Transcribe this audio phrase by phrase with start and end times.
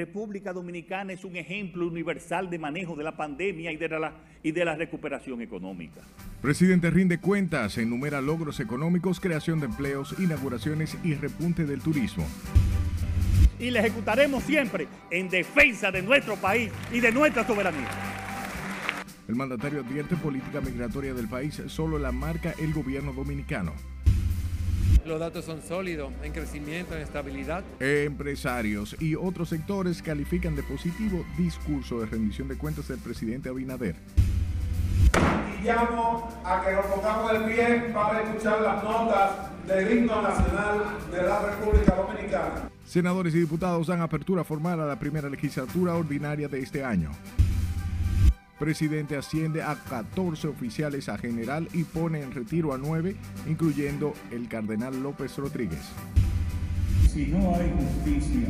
[0.00, 4.50] República Dominicana es un ejemplo universal de manejo de la pandemia y de la, y
[4.50, 6.00] de la recuperación económica.
[6.40, 12.26] Presidente rinde cuentas, enumera logros económicos, creación de empleos, inauguraciones y repunte del turismo.
[13.58, 17.90] Y la ejecutaremos siempre en defensa de nuestro país y de nuestra soberanía.
[19.28, 23.74] El mandatario advierte política migratoria del país solo la marca el gobierno dominicano.
[25.04, 27.64] Los datos son sólidos, en crecimiento, en estabilidad.
[27.80, 33.96] Empresarios y otros sectores califican de positivo discurso de rendición de cuentas del presidente Abinader.
[35.58, 39.30] Y llamo a que nos pongamos de pie para escuchar las notas
[39.66, 42.70] del himno nacional de la República Dominicana.
[42.84, 47.10] Senadores y diputados dan apertura formal a la primera legislatura ordinaria de este año.
[48.60, 53.16] Presidente asciende a 14 oficiales a general y pone en retiro a 9,
[53.48, 55.80] incluyendo el cardenal López Rodríguez.
[57.10, 58.48] Si no hay justicia,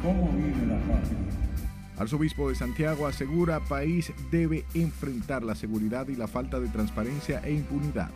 [0.00, 1.18] ¿cómo vive la patria?
[1.98, 7.52] Arzobispo de Santiago asegura país debe enfrentar la seguridad y la falta de transparencia e
[7.52, 8.10] impunidad.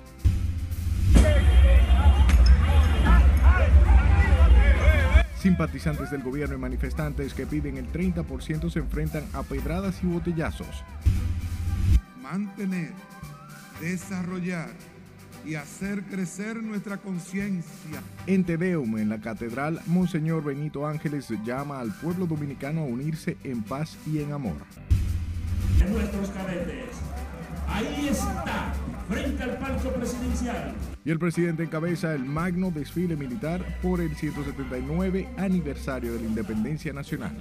[5.40, 10.84] Simpatizantes del gobierno y manifestantes que piden el 30% se enfrentan a pedradas y botellazos.
[12.24, 12.90] Mantener,
[13.82, 14.70] desarrollar
[15.44, 18.02] y hacer crecer nuestra conciencia.
[18.26, 23.62] En Tedeum, en la catedral, Monseñor Benito Ángeles llama al pueblo dominicano a unirse en
[23.62, 24.56] paz y en amor.
[25.86, 26.96] Nuestros cadetes,
[27.68, 28.72] ahí está,
[29.06, 30.74] frente al palco presidencial.
[31.04, 36.94] Y el presidente encabeza el magno desfile militar por el 179 aniversario de la independencia
[36.94, 37.36] nacional.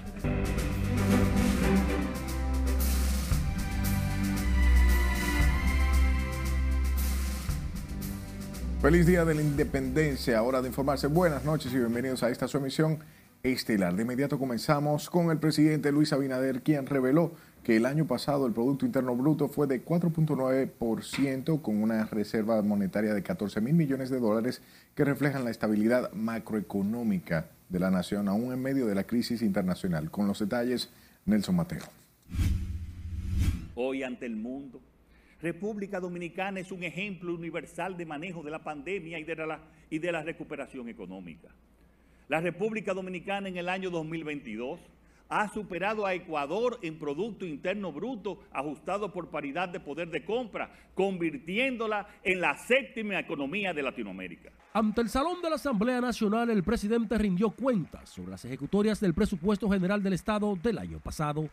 [8.83, 11.07] Feliz Día de la Independencia, hora de informarse.
[11.07, 12.99] Buenas noches y bienvenidos a esta su emisión
[13.41, 13.95] estelar.
[13.95, 17.31] De inmediato comenzamos con el presidente Luis Abinader, quien reveló
[17.63, 23.13] que el año pasado el Producto Interno Bruto fue de 4.9% con una reserva monetaria
[23.13, 24.61] de 14 mil millones de dólares
[24.95, 30.11] que reflejan la estabilidad macroeconómica de la nación aún en medio de la crisis internacional.
[30.11, 30.89] Con los detalles,
[31.25, 31.83] Nelson Mateo.
[33.75, 34.81] Hoy ante el mundo
[35.43, 40.87] República Dominicana es un ejemplo universal de manejo de la pandemia y de la, recuperación
[40.87, 41.49] económica.
[42.29, 44.79] La República Dominicana en el año 2022
[45.27, 50.71] ha superado a Ecuador en Producto Interno Bruto ajustado por paridad de poder de compra,
[50.95, 54.49] convirtiéndola en la séptima economía de Latinoamérica.
[54.71, 59.13] Ante el Salón de la Asamblea Nacional, el presidente rindió cuentas sobre las ejecutorias del
[59.13, 61.49] presupuesto general del Estado del año pasado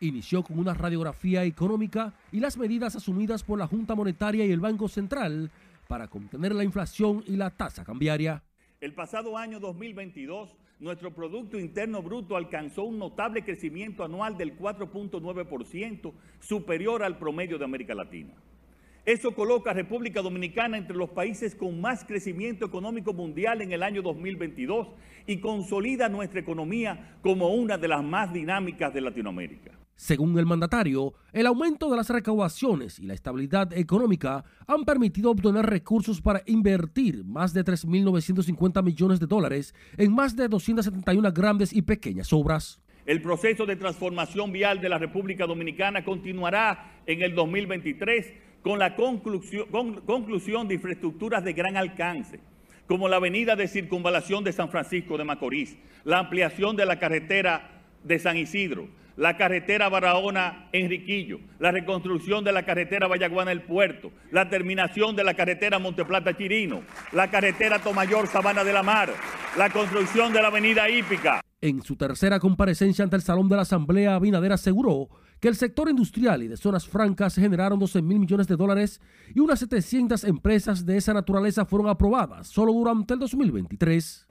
[0.00, 4.60] inició con una radiografía económica y las medidas asumidas por la Junta Monetaria y el
[4.60, 5.50] Banco Central
[5.88, 8.42] para contener la inflación y la tasa cambiaria.
[8.80, 16.12] El pasado año 2022, nuestro Producto Interno Bruto alcanzó un notable crecimiento anual del 4.9%,
[16.40, 18.32] superior al promedio de América Latina.
[19.04, 23.82] Eso coloca a República Dominicana entre los países con más crecimiento económico mundial en el
[23.82, 24.88] año 2022
[25.26, 29.79] y consolida nuestra economía como una de las más dinámicas de Latinoamérica.
[30.00, 35.66] Según el mandatario, el aumento de las recaudaciones y la estabilidad económica han permitido obtener
[35.66, 41.82] recursos para invertir más de 3.950 millones de dólares en más de 271 grandes y
[41.82, 42.80] pequeñas obras.
[43.04, 48.32] El proceso de transformación vial de la República Dominicana continuará en el 2023
[48.62, 49.66] con la conclusión,
[50.06, 52.40] conclusión de infraestructuras de gran alcance,
[52.86, 57.82] como la avenida de circunvalación de San Francisco de Macorís, la ampliación de la carretera
[58.02, 65.16] de San Isidro, la carretera Barahona-Enriquillo, la reconstrucción de la carretera Vallaguana-El Puerto, la terminación
[65.16, 66.82] de la carretera Monteplata-Chirino,
[67.12, 69.12] la carretera Tomayor-Sabana de la Mar,
[69.56, 71.40] la construcción de la avenida Hípica.
[71.60, 75.08] En su tercera comparecencia ante el Salón de la Asamblea, Abinader aseguró
[75.40, 79.00] que el sector industrial y de zonas francas generaron 12 mil millones de dólares
[79.34, 84.26] y unas 700 empresas de esa naturaleza fueron aprobadas solo durante el 2023.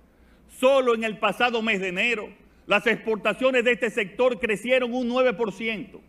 [0.60, 2.30] Solo en el pasado mes de enero,
[2.70, 6.00] las exportaciones de este sector crecieron un 9%.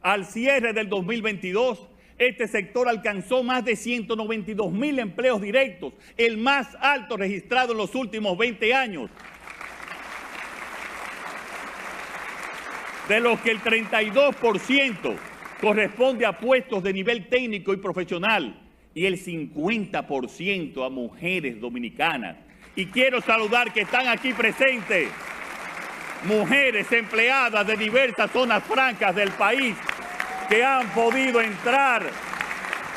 [0.00, 6.74] Al cierre del 2022, este sector alcanzó más de 192 mil empleos directos, el más
[6.80, 9.10] alto registrado en los últimos 20 años.
[13.06, 15.16] De los que el 32%
[15.60, 18.58] corresponde a puestos de nivel técnico y profesional
[18.94, 22.38] y el 50% a mujeres dominicanas.
[22.74, 25.10] Y quiero saludar que están aquí presentes
[26.24, 29.76] mujeres empleadas de diversas zonas francas del país
[30.48, 32.04] que han podido entrar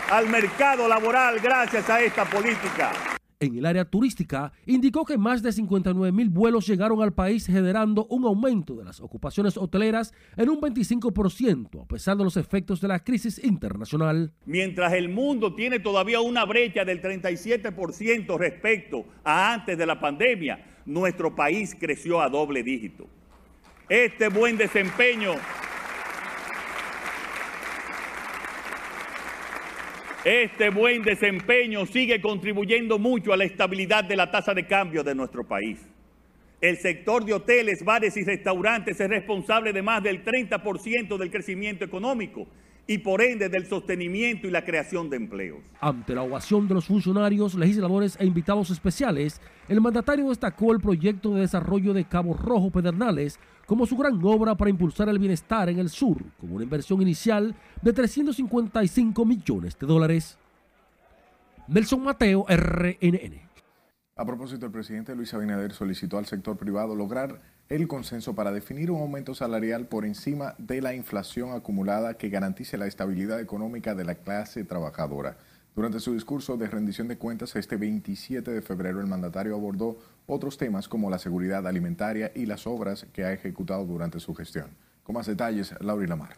[0.10, 2.92] al mercado laboral gracias a esta política.
[3.40, 8.08] En el área turística, indicó que más de 59 mil vuelos llegaron al país generando
[8.10, 12.88] un aumento de las ocupaciones hoteleras en un 25% a pesar de los efectos de
[12.88, 14.34] la crisis internacional.
[14.46, 20.77] Mientras el mundo tiene todavía una brecha del 37% respecto a antes de la pandemia,
[20.88, 23.08] nuestro país creció a doble dígito.
[23.90, 25.36] Este buen desempeño
[30.26, 35.16] Este buen desempeño sigue contribuyendo mucho a la estabilidad de la tasa de cambio de
[35.16, 35.80] nuestro país.
[36.60, 41.86] El sector de hoteles, bares y restaurantes es responsable de más del 30% del crecimiento
[41.86, 42.46] económico
[42.88, 45.60] y por ende del sostenimiento y la creación de empleos.
[45.82, 51.36] Ante la ovación de los funcionarios, legisladores e invitados especiales, el mandatario destacó el proyecto
[51.36, 55.80] de desarrollo de Cabo Rojo Pedernales como su gran obra para impulsar el bienestar en
[55.80, 60.38] el sur, con una inversión inicial de 355 millones de dólares.
[61.68, 63.42] Nelson Mateo, RNN.
[64.16, 68.92] A propósito, el presidente Luis Abinader solicitó al sector privado lograr el consenso para definir
[68.92, 74.06] un aumento salarial por encima de la inflación acumulada que garantice la estabilidad económica de
[74.06, 75.38] la clase trabajadora.
[75.76, 80.58] Durante su discurso de rendición de cuentas este 27 de febrero, el mandatario abordó otros
[80.58, 84.70] temas como la seguridad alimentaria y las obras que ha ejecutado durante su gestión.
[85.04, 86.38] Con más detalles, Laura Lamar.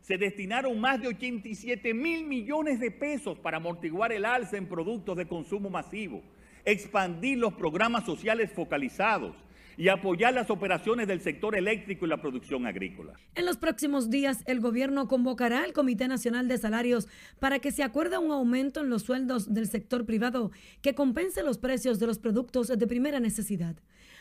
[0.00, 5.16] Se destinaron más de 87 mil millones de pesos para amortiguar el alza en productos
[5.16, 6.22] de consumo masivo,
[6.64, 9.34] expandir los programas sociales focalizados,
[9.76, 13.14] y apoyar las operaciones del sector eléctrico y la producción agrícola.
[13.34, 17.82] En los próximos días, el gobierno convocará al Comité Nacional de Salarios para que se
[17.82, 20.50] acuerde un aumento en los sueldos del sector privado
[20.82, 23.76] que compense los precios de los productos de primera necesidad.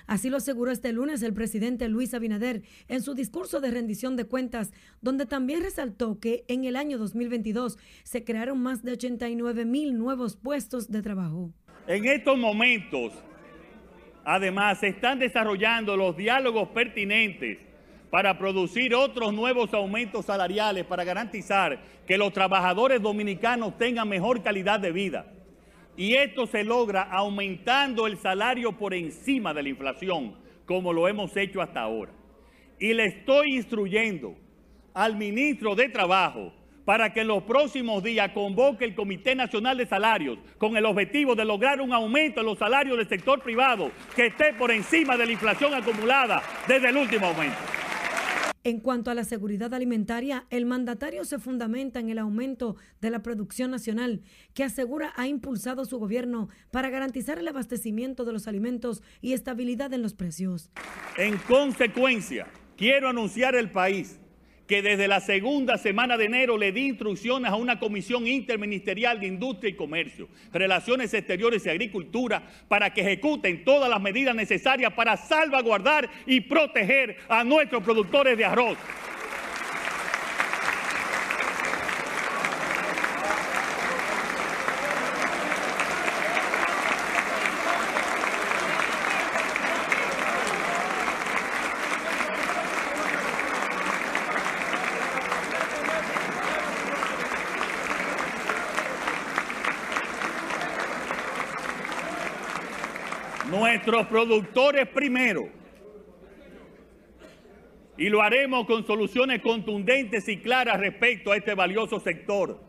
[0.08, 4.26] Así lo aseguró este lunes el presidente Luis Abinader en su discurso de rendición de
[4.26, 4.72] cuentas,
[5.02, 10.36] donde también resaltó que en el año 2022 se crearon más de 89 mil nuevos
[10.38, 11.54] puestos de trabajo.
[11.88, 13.14] En estos momentos,
[14.24, 17.58] Además, se están desarrollando los diálogos pertinentes
[18.10, 24.80] para producir otros nuevos aumentos salariales para garantizar que los trabajadores dominicanos tengan mejor calidad
[24.80, 25.26] de vida.
[25.98, 30.36] Y esto se logra aumentando el salario por encima de la inflación,
[30.66, 32.12] como lo hemos hecho hasta ahora.
[32.80, 34.36] Y le estoy instruyendo
[34.94, 36.54] al ministro de Trabajo
[36.92, 41.36] para que en los próximos días convoque el Comité Nacional de Salarios con el objetivo
[41.36, 45.26] de lograr un aumento en los salarios del sector privado que esté por encima de
[45.26, 47.56] la inflación acumulada desde el último aumento.
[48.66, 53.24] En cuanto a la seguridad alimentaria, el mandatario se fundamenta en el aumento de la
[53.24, 54.22] producción nacional
[54.54, 59.94] que asegura ha impulsado su gobierno para garantizar el abastecimiento de los alimentos y estabilidad
[59.94, 60.70] en los precios.
[61.18, 64.21] En consecuencia, quiero anunciar al país
[64.72, 69.28] que desde la segunda semana de enero le di instrucciones a una comisión interministerial de
[69.28, 75.18] industria y comercio, relaciones exteriores y agricultura para que ejecuten todas las medidas necesarias para
[75.18, 78.78] salvaguardar y proteger a nuestros productores de arroz.
[103.92, 105.50] Nuestros productores primero.
[107.98, 112.60] Y lo haremos con soluciones contundentes y claras respecto a este valioso sector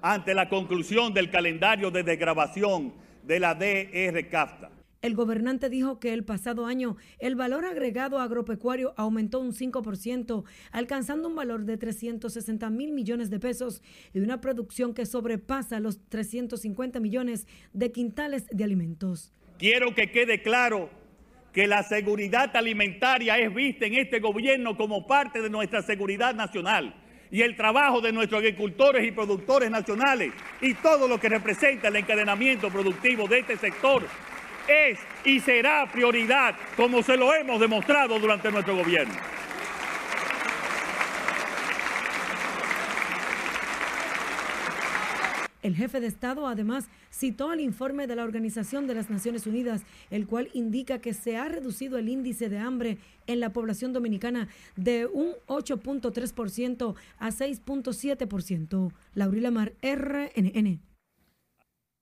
[0.00, 2.94] ante la conclusión del calendario de desgrabación
[3.24, 4.70] de la DR CAFTA.
[5.02, 11.28] El gobernante dijo que el pasado año el valor agregado agropecuario aumentó un 5%, alcanzando
[11.28, 13.82] un valor de 360 mil millones de pesos
[14.12, 19.32] y una producción que sobrepasa los 350 millones de quintales de alimentos.
[19.58, 20.88] Quiero que quede claro
[21.52, 26.94] que la seguridad alimentaria es vista en este gobierno como parte de nuestra seguridad nacional
[27.30, 31.96] y el trabajo de nuestros agricultores y productores nacionales y todo lo que representa el
[31.96, 34.06] encadenamiento productivo de este sector
[34.68, 39.14] es y será prioridad como se lo hemos demostrado durante nuestro gobierno.
[45.62, 46.88] El jefe de Estado además
[47.18, 51.36] citó el informe de la Organización de las Naciones Unidas, el cual indica que se
[51.36, 58.92] ha reducido el índice de hambre en la población dominicana de un 8.3% a 6.7%.
[59.14, 60.80] Laurila Mar, RNN.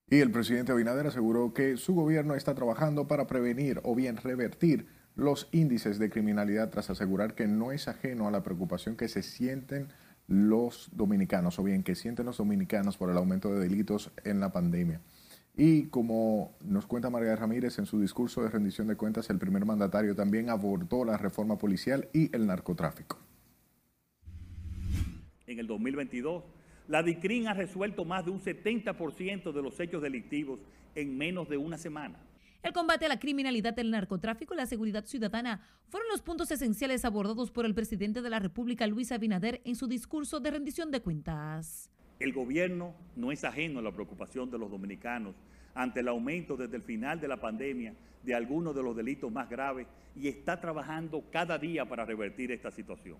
[0.08, 4.86] Y el presidente Abinader aseguró que su gobierno está trabajando para prevenir o bien revertir
[5.16, 9.22] los índices de criminalidad tras asegurar que no es ajeno a la preocupación que se
[9.22, 9.88] sienten
[10.28, 14.52] los dominicanos o bien que sienten los dominicanos por el aumento de delitos en la
[14.52, 15.00] pandemia.
[15.56, 19.64] Y como nos cuenta María Ramírez en su discurso de rendición de cuentas, el primer
[19.64, 23.18] mandatario también abordó la reforma policial y el narcotráfico.
[25.46, 26.44] En el 2022,
[26.88, 30.60] la DICRIN ha resuelto más de un 70% de los hechos delictivos
[30.94, 32.18] en menos de una semana.
[32.66, 37.04] El combate a la criminalidad, el narcotráfico y la seguridad ciudadana fueron los puntos esenciales
[37.04, 41.00] abordados por el presidente de la República, Luis Abinader, en su discurso de rendición de
[41.00, 41.92] cuentas.
[42.18, 45.36] El gobierno no es ajeno a la preocupación de los dominicanos
[45.76, 47.94] ante el aumento desde el final de la pandemia
[48.24, 52.72] de algunos de los delitos más graves y está trabajando cada día para revertir esta
[52.72, 53.18] situación.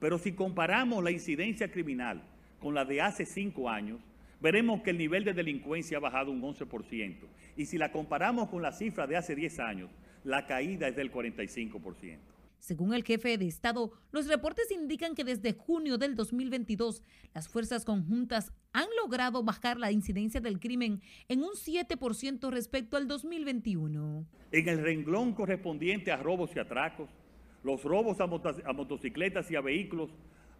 [0.00, 2.24] Pero si comparamos la incidencia criminal
[2.58, 4.00] con la de hace cinco años,
[4.40, 7.16] veremos que el nivel de delincuencia ha bajado un 11%.
[7.56, 9.90] Y si la comparamos con la cifra de hace 10 años,
[10.24, 12.18] la caída es del 45%.
[12.58, 17.86] Según el jefe de Estado, los reportes indican que desde junio del 2022 las fuerzas
[17.86, 24.26] conjuntas han logrado bajar la incidencia del crimen en un 7% respecto al 2021.
[24.52, 27.08] En el renglón correspondiente a robos y atracos,
[27.64, 30.10] los robos a, a motocicletas y a vehículos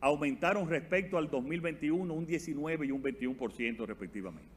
[0.00, 4.50] aumentaron respecto al 2021 un 19 y un 21% respectivamente.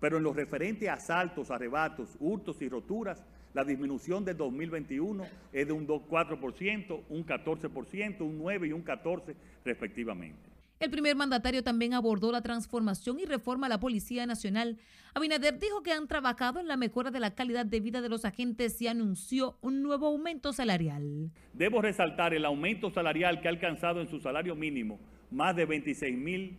[0.00, 5.66] Pero en lo referente a asaltos, arrebatos, hurtos y roturas, la disminución del 2021 es
[5.66, 10.55] de un 4%, un 14%, un 9 y un 14% respectivamente.
[10.78, 14.78] El primer mandatario también abordó la transformación y reforma a la Policía Nacional.
[15.14, 18.24] Abinader dijo que han trabajado en la mejora de la calidad de vida de los
[18.24, 21.30] agentes y anunció un nuevo aumento salarial.
[21.54, 26.16] Debo resaltar el aumento salarial que ha alcanzado en su salario mínimo más de 26
[26.16, 26.58] mil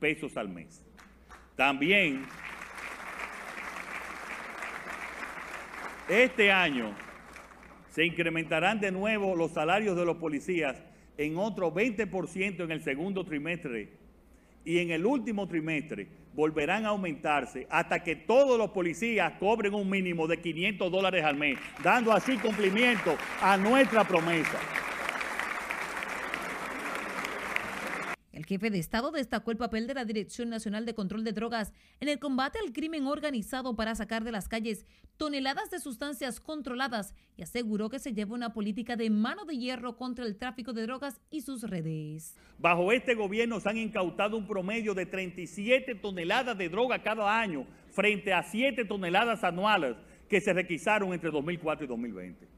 [0.00, 0.82] pesos al mes.
[1.54, 2.24] También
[6.08, 6.94] Este año
[7.90, 10.82] se incrementarán de nuevo los salarios de los policías
[11.18, 13.88] en otro 20% en el segundo trimestre
[14.64, 19.90] y en el último trimestre volverán a aumentarse hasta que todos los policías cobren un
[19.90, 24.58] mínimo de 500 dólares al mes, dando así cumplimiento a nuestra promesa.
[28.48, 32.08] Jefe de Estado destacó el papel de la Dirección Nacional de Control de Drogas en
[32.08, 34.86] el combate al crimen organizado para sacar de las calles
[35.18, 39.96] toneladas de sustancias controladas y aseguró que se lleva una política de mano de hierro
[39.96, 42.36] contra el tráfico de drogas y sus redes.
[42.58, 47.66] Bajo este gobierno se han incautado un promedio de 37 toneladas de droga cada año
[47.90, 49.94] frente a 7 toneladas anuales
[50.28, 52.48] que se requisaron entre 2004 y 2020.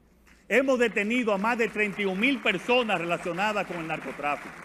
[0.47, 4.55] Hemos detenido a más de 31 mil personas relacionadas con el narcotráfico.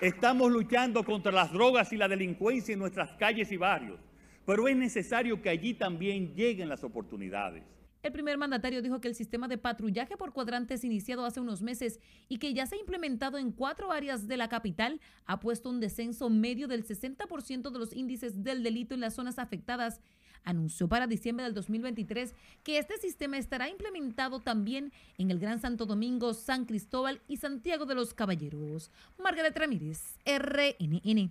[0.00, 4.00] Estamos luchando contra las drogas y la delincuencia en nuestras calles y barrios,
[4.46, 7.62] pero es necesario que allí también lleguen las oportunidades.
[8.02, 12.00] El primer mandatario dijo que el sistema de patrullaje por cuadrantes iniciado hace unos meses
[12.30, 15.80] y que ya se ha implementado en cuatro áreas de la capital ha puesto un
[15.80, 20.00] descenso medio del 60% de los índices del delito en las zonas afectadas
[20.44, 25.86] anunció para diciembre del 2023 que este sistema estará implementado también en el Gran Santo
[25.86, 28.90] Domingo, San Cristóbal y Santiago de los Caballeros.
[29.18, 31.30] Margaret Ramírez, RNN.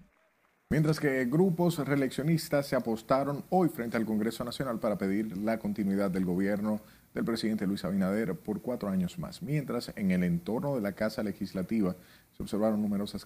[0.71, 6.11] Mientras que grupos reeleccionistas se apostaron hoy frente al Congreso Nacional para pedir la continuidad
[6.11, 6.79] del gobierno
[7.13, 9.41] del presidente Luis Abinader por cuatro años más.
[9.41, 11.95] Mientras en el entorno de la Casa Legislativa
[12.37, 13.25] se observaron numerosas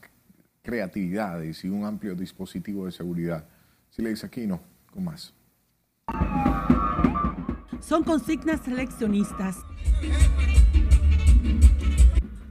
[0.62, 3.46] creatividades y un amplio dispositivo de seguridad.
[3.90, 5.34] Si le dice aquí, no, con más.
[7.94, 9.58] Son consignas seleccionistas.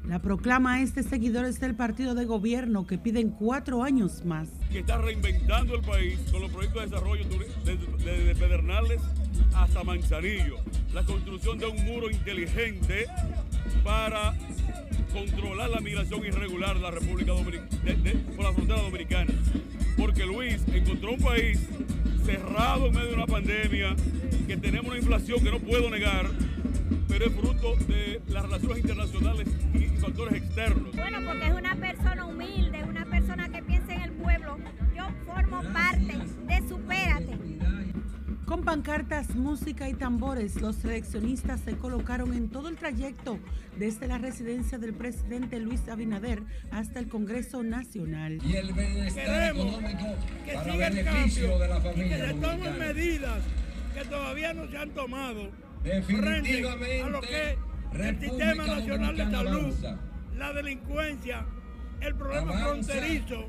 [0.06, 4.50] La proclama este seguidores del partido de gobierno que piden cuatro años más.
[4.70, 7.24] Que está reinventando el país con los proyectos de desarrollo
[7.64, 9.00] desde Pedernales
[9.54, 10.58] hasta Manzanillo.
[10.92, 13.06] La construcción de un muro inteligente
[13.82, 14.34] para
[15.14, 19.32] controlar la migración irregular de la República Dominicana, por la frontera dominicana.
[19.96, 21.58] Porque Luis encontró un país
[22.24, 23.96] cerrado en medio de una pandemia,
[24.46, 26.26] que tenemos una inflación que no puedo negar,
[27.08, 30.94] pero es fruto de las relaciones internacionales y factores externos.
[30.94, 34.58] Bueno, porque es una persona humilde, una persona que piensa en el pueblo.
[34.96, 37.51] Yo formo parte de Supérate.
[38.52, 43.38] Con pancartas, música y tambores, los seleccionistas se colocaron en todo el trayecto
[43.78, 48.38] desde la residencia del presidente Luis Abinader hasta el Congreso Nacional.
[48.44, 50.04] Y el bienestar económico
[50.44, 52.04] que para beneficio de la familia.
[52.04, 53.42] Y que se tomen medidas
[53.94, 55.50] que todavía no se han tomado
[55.82, 57.56] Definitivamente, a lo que
[57.94, 59.74] el Sistema Nacional de Salud,
[60.36, 61.46] la delincuencia,
[62.02, 63.48] el problema fronterizo.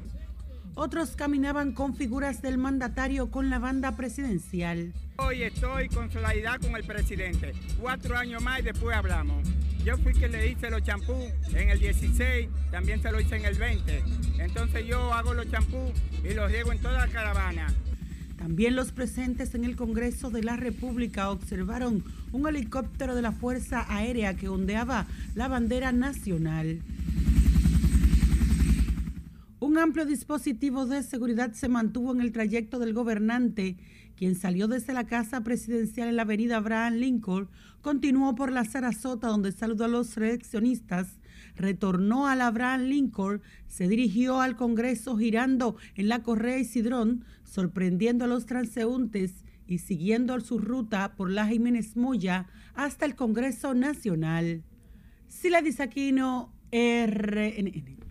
[0.76, 4.92] Otros caminaban con figuras del mandatario con la banda presidencial.
[5.18, 7.54] Hoy estoy con solidaridad con el presidente.
[7.80, 9.48] Cuatro años más y después hablamos.
[9.86, 13.46] Yo fui que le hice los champús en el 16, también se lo hice en
[13.46, 14.04] el 20.
[14.40, 15.92] Entonces yo hago los champús
[16.24, 17.68] y los llevo en toda la caravana.
[18.38, 23.86] También los presentes en el Congreso de la República observaron un helicóptero de la Fuerza
[23.90, 26.82] Aérea que ondeaba la bandera nacional.
[29.64, 33.78] Un amplio dispositivo de seguridad se mantuvo en el trayecto del gobernante,
[34.18, 37.48] quien salió desde la casa presidencial en la avenida Abraham Lincoln,
[37.82, 41.22] continuó por la Sarasota donde saludó a los reaccionistas,
[41.56, 48.26] retornó a la Abraham Lincoln, se dirigió al Congreso girando en la Correa Isidrón, sorprendiendo
[48.26, 54.62] a los transeúntes y siguiendo su ruta por la Jiménez Moya hasta el Congreso Nacional.
[55.30, 58.03] Sila Disaquino, RNN.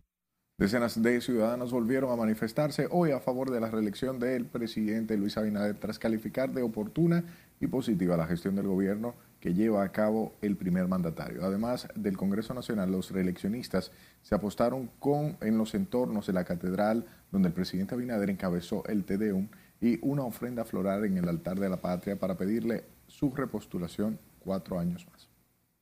[0.63, 5.37] Decenas de ciudadanos volvieron a manifestarse hoy a favor de la reelección del presidente Luis
[5.37, 7.25] Abinader tras calificar de oportuna
[7.59, 11.45] y positiva la gestión del gobierno que lleva a cabo el primer mandatario.
[11.45, 13.91] Además del Congreso Nacional, los reeleccionistas
[14.23, 19.03] se apostaron con en los entornos de la catedral donde el presidente Abinader encabezó el
[19.03, 19.49] Tedeum
[19.81, 24.79] y una ofrenda floral en el altar de la patria para pedirle su repostulación cuatro
[24.79, 25.29] años más.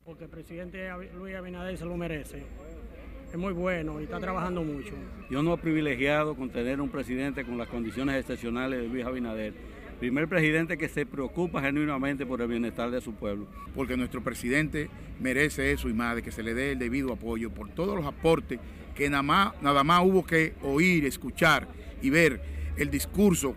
[0.07, 2.47] Porque el presidente Luis Abinader se lo merece
[3.33, 4.93] es muy bueno y está trabajando mucho.
[5.31, 9.55] Yo no he privilegiado con tener un presidente con las condiciones excepcionales de Luis Abinader.
[10.01, 13.47] Primer presidente que se preocupa genuinamente por el bienestar de su pueblo.
[13.75, 14.89] Porque nuestro presidente
[15.21, 18.07] merece eso y más, de que se le dé el debido apoyo por todos los
[18.07, 18.59] aportes
[18.95, 21.69] que nada más, nada más hubo que oír, escuchar
[22.03, 22.41] y ver
[22.77, 23.55] el discurso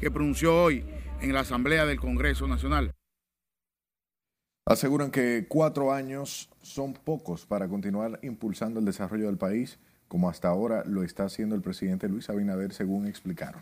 [0.00, 0.84] que pronunció hoy
[1.20, 2.92] en la Asamblea del Congreso Nacional.
[4.66, 10.48] Aseguran que cuatro años son pocos para continuar impulsando el desarrollo del país, como hasta
[10.48, 13.60] ahora lo está haciendo el presidente Luis Abinader, según explicaron.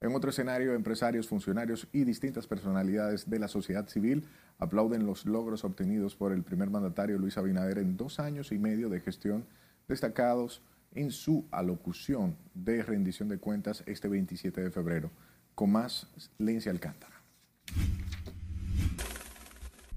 [0.00, 4.24] En otro escenario, empresarios, funcionarios y distintas personalidades de la sociedad civil
[4.58, 8.88] aplauden los logros obtenidos por el primer mandatario Luis Abinader en dos años y medio
[8.88, 9.44] de gestión,
[9.88, 10.62] destacados
[10.94, 15.10] en su alocución de rendición de cuentas este 27 de febrero.
[15.56, 16.06] Con más,
[16.38, 17.16] Lencia Alcántara.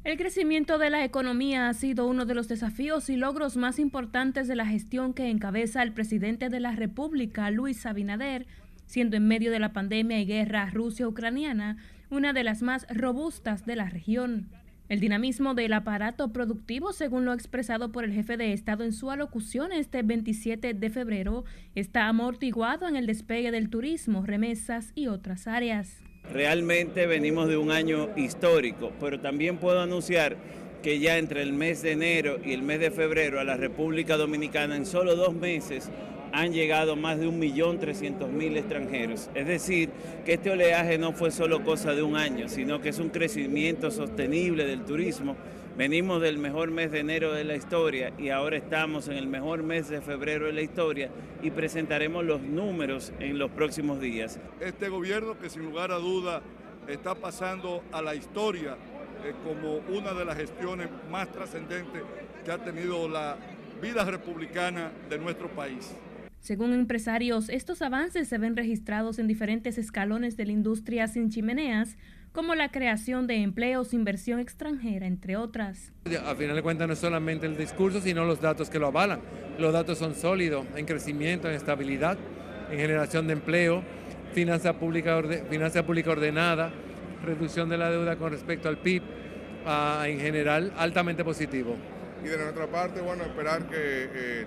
[0.03, 4.47] El crecimiento de la economía ha sido uno de los desafíos y logros más importantes
[4.47, 8.47] de la gestión que encabeza el presidente de la República, Luis Abinader,
[8.87, 11.77] siendo en medio de la pandemia y guerra Rusia-Ucraniana
[12.09, 14.49] una de las más robustas de la región.
[14.89, 19.11] El dinamismo del aparato productivo, según lo expresado por el jefe de Estado en su
[19.11, 25.47] alocución este 27 de febrero, está amortiguado en el despegue del turismo, remesas y otras
[25.47, 26.01] áreas.
[26.33, 30.37] Realmente venimos de un año histórico, pero también puedo anunciar
[30.81, 34.17] que ya entre el mes de enero y el mes de febrero a la República
[34.17, 35.89] Dominicana en solo dos meses
[36.31, 39.29] han llegado más de 1.300.000 extranjeros.
[39.35, 39.89] Es decir,
[40.25, 43.91] que este oleaje no fue solo cosa de un año, sino que es un crecimiento
[43.91, 45.35] sostenible del turismo
[45.77, 49.63] Venimos del mejor mes de enero de la historia y ahora estamos en el mejor
[49.63, 51.09] mes de febrero de la historia
[51.41, 54.37] y presentaremos los números en los próximos días.
[54.59, 56.41] Este gobierno que sin lugar a duda
[56.89, 58.75] está pasando a la historia
[59.23, 62.03] eh, como una de las gestiones más trascendentes
[62.43, 63.37] que ha tenido la
[63.81, 65.95] vida republicana de nuestro país.
[66.41, 71.97] Según empresarios, estos avances se ven registrados en diferentes escalones de la industria sin chimeneas,
[72.31, 75.91] como la creación de empleos, inversión extranjera, entre otras.
[76.25, 79.19] A final de cuentas no es solamente el discurso, sino los datos que lo avalan.
[79.57, 82.17] Los datos son sólidos en crecimiento, en estabilidad,
[82.69, 83.83] en generación de empleo,
[84.33, 86.71] finanza pública, finanza pública ordenada,
[87.23, 89.03] reducción de la deuda con respecto al PIB,
[90.05, 91.75] en general altamente positivo.
[92.23, 94.45] Y de nuestra parte, bueno, esperar que eh,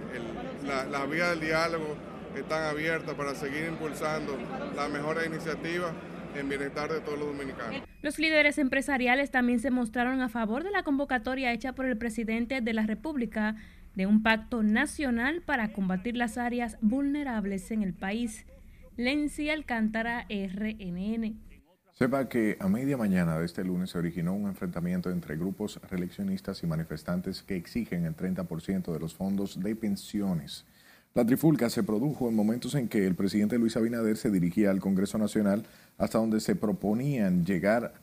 [0.65, 1.97] las la vías del diálogo
[2.35, 4.37] están abiertas para seguir impulsando
[4.75, 5.93] las mejores iniciativas
[6.35, 7.83] en bienestar de todos los dominicanos.
[8.03, 12.61] Los líderes empresariales también se mostraron a favor de la convocatoria hecha por el presidente
[12.61, 13.57] de la República
[13.95, 18.47] de un pacto nacional para combatir las áreas vulnerables en el país.
[18.97, 21.39] Lenzi Alcántara, RNN.
[21.93, 26.61] Sepa que a media mañana de este lunes se originó un enfrentamiento entre grupos reeleccionistas
[26.65, 30.67] y manifestantes que exigen el 30% de los fondos de pensiones.
[31.15, 34.81] La trifulca se produjo en momentos en que el presidente Luis Abinader se dirigía al
[34.81, 35.65] Congreso Nacional
[35.97, 37.95] hasta donde se proponían llegar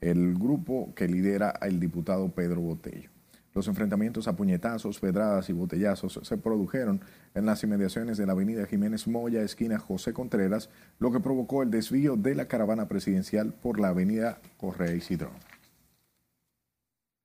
[0.00, 3.10] el grupo que lidera el diputado Pedro Botello.
[3.54, 7.00] Los enfrentamientos a puñetazos, pedradas y botellazos se produjeron
[7.34, 11.72] en las inmediaciones de la avenida Jiménez Moya, esquina José Contreras, lo que provocó el
[11.72, 15.32] desvío de la caravana presidencial por la avenida Correa Isidro.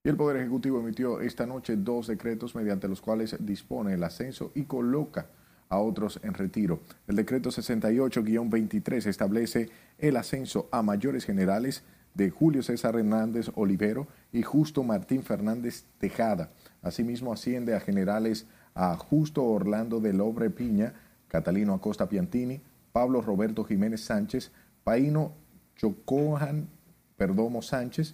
[0.05, 4.51] Y el Poder Ejecutivo emitió esta noche dos decretos mediante los cuales dispone el ascenso
[4.53, 5.25] y coloca
[5.67, 6.79] a otros en retiro.
[7.07, 11.81] El decreto 68-23 establece el ascenso a mayores generales
[12.13, 16.51] de Julio César Hernández Olivero y Justo Martín Fernández Tejada.
[16.83, 20.93] Asimismo asciende a generales a Justo Orlando de Lobre Piña,
[21.29, 24.51] Catalino Acosta Piantini, Pablo Roberto Jiménez Sánchez,
[24.83, 25.31] Paino
[25.75, 26.67] Chocojan
[27.17, 28.13] Perdomo Sánchez,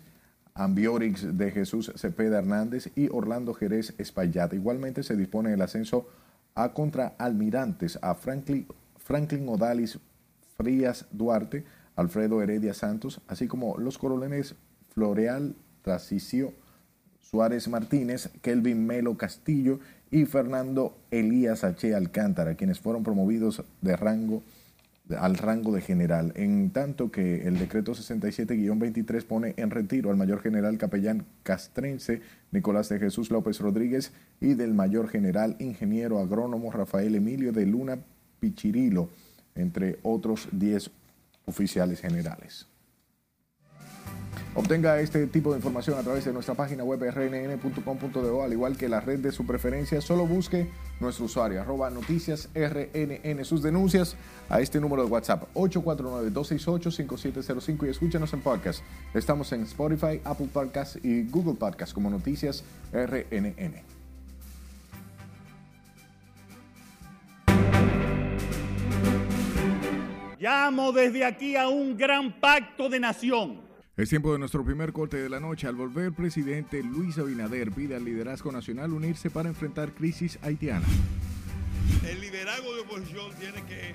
[0.54, 4.54] Ambiorix de Jesús Cepeda Hernández y Orlando Jerez Espaillat.
[4.54, 6.08] Igualmente se dispone el ascenso
[6.56, 10.00] a contraalmirantes a Franklin, Franklin Odalis
[10.58, 11.64] Frías Duarte,
[11.96, 14.56] Alfredo Heredia Santos, así como los coroneles
[14.94, 16.54] Floreal Tracicio
[17.20, 19.80] Suárez Martínez, Kelvin Melo Castillo
[20.12, 21.96] y Fernando Elías H.
[21.96, 24.44] Alcántara, quienes fueron promovidos de rango
[25.20, 30.42] al rango de general, en tanto que el decreto 67-23 pone en retiro al mayor
[30.42, 32.22] general capellán castrense
[32.52, 38.00] Nicolás de Jesús López Rodríguez y del mayor general ingeniero agrónomo Rafael Emilio de Luna
[38.40, 39.10] Pichirilo,
[39.56, 40.90] entre otros 10
[41.46, 42.71] oficiales generales.
[44.54, 48.90] Obtenga este tipo de información a través de nuestra página web rnn.com.do, al igual que
[48.90, 50.02] la red de su preferencia.
[50.02, 54.18] Solo busque nuestro usuario, arroba noticias rnn, sus denuncias
[54.50, 58.84] a este número de WhatsApp, 849-268-5705 y escúchenos en podcast.
[59.14, 63.76] Estamos en Spotify, Apple Podcasts y Google Podcasts como Noticias RNN.
[70.40, 75.18] Llamo desde aquí a un gran pacto de nación es tiempo de nuestro primer corte
[75.18, 75.68] de la noche.
[75.68, 80.86] Al volver, presidente Luis Abinader pide al liderazgo nacional unirse para enfrentar crisis haitiana.
[82.08, 83.94] El liderazgo de oposición tiene que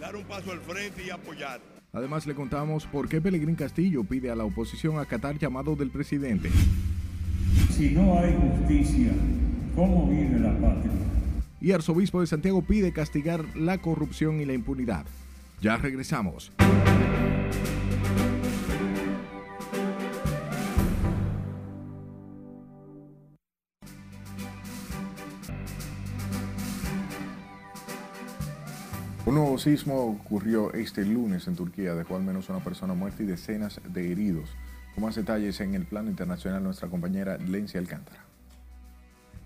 [0.00, 1.60] dar un paso al frente y apoyar.
[1.92, 6.50] Además, le contamos por qué Pelegrín Castillo pide a la oposición acatar llamado del presidente.
[7.70, 9.12] Si no hay justicia,
[9.74, 10.92] ¿cómo vive la patria?
[11.60, 15.06] Y Arzobispo de Santiago pide castigar la corrupción y la impunidad.
[15.60, 16.52] Ya regresamos.
[29.34, 33.26] Un nuevo sismo ocurrió este lunes en Turquía, dejó al menos una persona muerta y
[33.26, 34.48] decenas de heridos.
[34.94, 38.24] Con más detalles en el plano internacional, nuestra compañera Lencia Alcántara.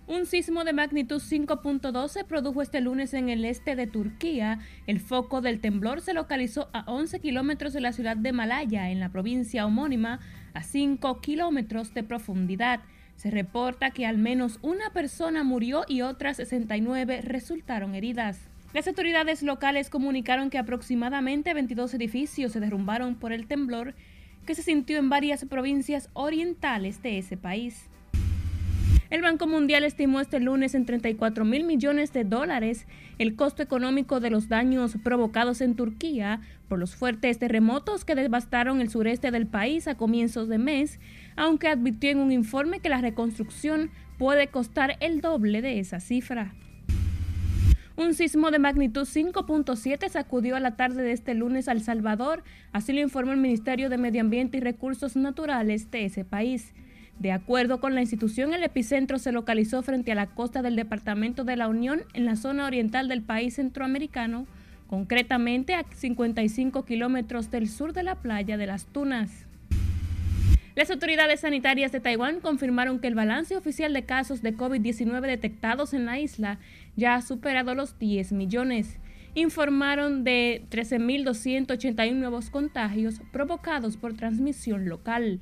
[0.07, 4.59] Un sismo de magnitud 5.2 se produjo este lunes en el este de Turquía.
[4.87, 9.01] El foco del temblor se localizó a 11 kilómetros de la ciudad de Malaya, en
[9.01, 10.21] la provincia homónima,
[10.53, 12.81] a 5 kilómetros de profundidad.
[13.17, 18.48] Se reporta que al menos una persona murió y otras 69 resultaron heridas.
[18.75, 23.95] Las autoridades locales comunicaron que aproximadamente 22 edificios se derrumbaron por el temblor
[24.45, 27.89] que se sintió en varias provincias orientales de ese país.
[29.09, 34.21] El Banco Mundial estimó este lunes en 34 mil millones de dólares el costo económico
[34.21, 39.47] de los daños provocados en Turquía por los fuertes terremotos que devastaron el sureste del
[39.47, 41.01] país a comienzos de mes,
[41.37, 46.53] aunque advirtió en un informe que la reconstrucción puede costar el doble de esa cifra.
[47.99, 52.45] Un sismo de magnitud 5.7 sacudió a la tarde de este lunes a El Salvador,
[52.71, 56.75] así lo informó el Ministerio de Medio Ambiente y Recursos Naturales de ese país.
[57.19, 61.43] De acuerdo con la institución, el epicentro se localizó frente a la costa del Departamento
[61.43, 64.47] de la Unión, en la zona oriental del país centroamericano,
[64.87, 69.49] concretamente a 55 kilómetros del sur de la playa de las Tunas.
[70.79, 75.93] Las autoridades sanitarias de Taiwán confirmaron que el balance oficial de casos de COVID-19 detectados
[75.93, 76.61] en la isla
[76.99, 78.99] ya ha superado los 10 millones.
[79.35, 85.39] Informaron de 13.281 nuevos contagios provocados por transmisión local.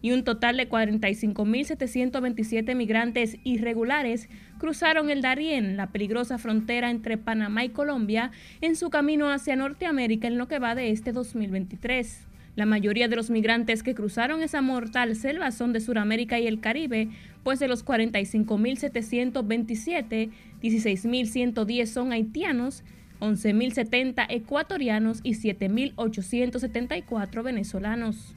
[0.00, 7.64] Y un total de 45.727 migrantes irregulares cruzaron el Darién, la peligrosa frontera entre Panamá
[7.64, 12.25] y Colombia, en su camino hacia Norteamérica en lo que va de este 2023.
[12.56, 16.60] La mayoría de los migrantes que cruzaron esa mortal selva son de Sudamérica y el
[16.60, 17.10] Caribe,
[17.44, 20.30] pues de los 45.727,
[20.62, 22.82] 16.110 son haitianos,
[23.20, 28.34] 11.070 ecuatorianos y 7.874 venezolanos.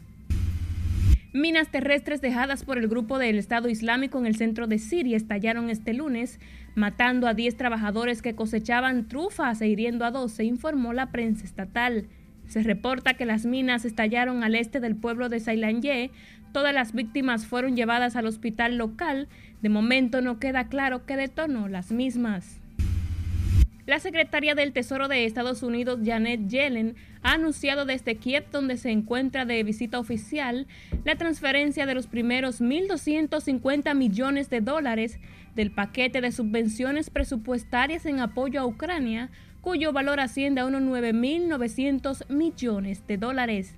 [1.31, 5.69] Minas terrestres dejadas por el grupo del Estado Islámico en el centro de Siria estallaron
[5.69, 6.39] este lunes,
[6.75, 12.07] matando a 10 trabajadores que cosechaban trufas e hiriendo a 12, informó la prensa estatal.
[12.49, 16.09] Se reporta que las minas estallaron al este del pueblo de Sailanye.
[16.51, 19.27] Todas las víctimas fueron llevadas al hospital local.
[19.61, 22.59] De momento no queda claro qué detonó las mismas.
[23.85, 28.91] La secretaria del Tesoro de Estados Unidos, Janet Yellen, ha anunciado desde Kiev, donde se
[28.91, 30.67] encuentra de visita oficial,
[31.05, 35.19] la transferencia de los primeros 1.250 millones de dólares
[35.55, 39.29] del paquete de subvenciones presupuestarias en apoyo a Ucrania
[39.61, 43.75] cuyo valor asciende a unos 9.900 millones de dólares.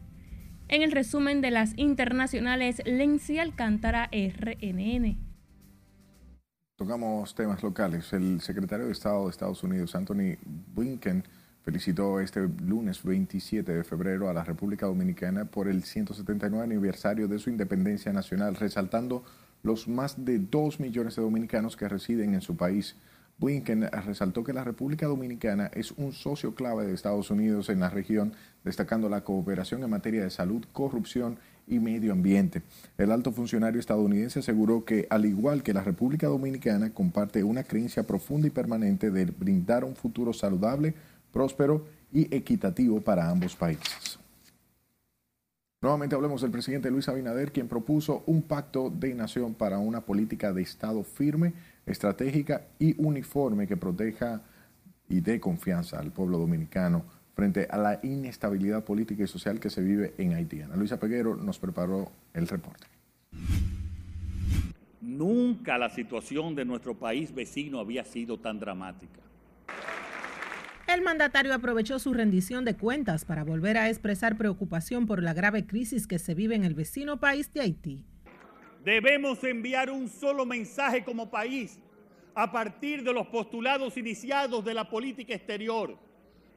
[0.67, 5.17] En el resumen de las internacionales, Lenzi Alcántara, RNN.
[6.77, 8.11] Tocamos temas locales.
[8.13, 10.37] El secretario de Estado de Estados Unidos, Anthony
[10.73, 11.23] Blinken,
[11.63, 17.37] felicitó este lunes 27 de febrero a la República Dominicana por el 179 aniversario de
[17.37, 19.23] su independencia nacional, resaltando
[19.61, 22.95] los más de 2 millones de dominicanos que residen en su país.
[23.41, 27.89] Blinken resaltó que la República Dominicana es un socio clave de Estados Unidos en la
[27.89, 32.61] región, destacando la cooperación en materia de salud, corrupción y medio ambiente.
[32.99, 38.03] El alto funcionario estadounidense aseguró que, al igual que la República Dominicana, comparte una creencia
[38.03, 40.93] profunda y permanente de brindar un futuro saludable,
[41.33, 44.19] próspero y equitativo para ambos países.
[45.81, 50.53] Nuevamente hablemos del presidente Luis Abinader, quien propuso un pacto de nación para una política
[50.53, 51.53] de Estado firme,
[51.91, 54.41] estratégica y uniforme que proteja
[55.09, 57.03] y dé confianza al pueblo dominicano
[57.35, 60.61] frente a la inestabilidad política y social que se vive en Haití.
[60.61, 62.87] Ana Luisa Peguero nos preparó el reporte.
[65.01, 69.19] Nunca la situación de nuestro país vecino había sido tan dramática.
[70.87, 75.65] El mandatario aprovechó su rendición de cuentas para volver a expresar preocupación por la grave
[75.65, 78.03] crisis que se vive en el vecino país de Haití.
[78.83, 81.79] Debemos enviar un solo mensaje como país
[82.33, 85.97] a partir de los postulados iniciados de la política exterior.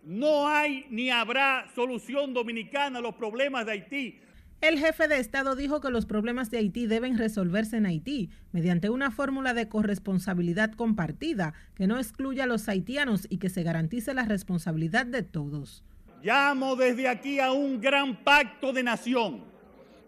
[0.05, 4.21] No hay ni habrá solución dominicana a los problemas de Haití
[4.65, 8.89] el jefe de Estado dijo que los problemas de Haití deben resolverse en Haití mediante
[8.89, 14.15] una fórmula de corresponsabilidad compartida que no excluya a los haitianos y que se garantice
[14.15, 15.85] la responsabilidad de todos.
[16.23, 19.45] Llamo desde aquí a un gran pacto de nación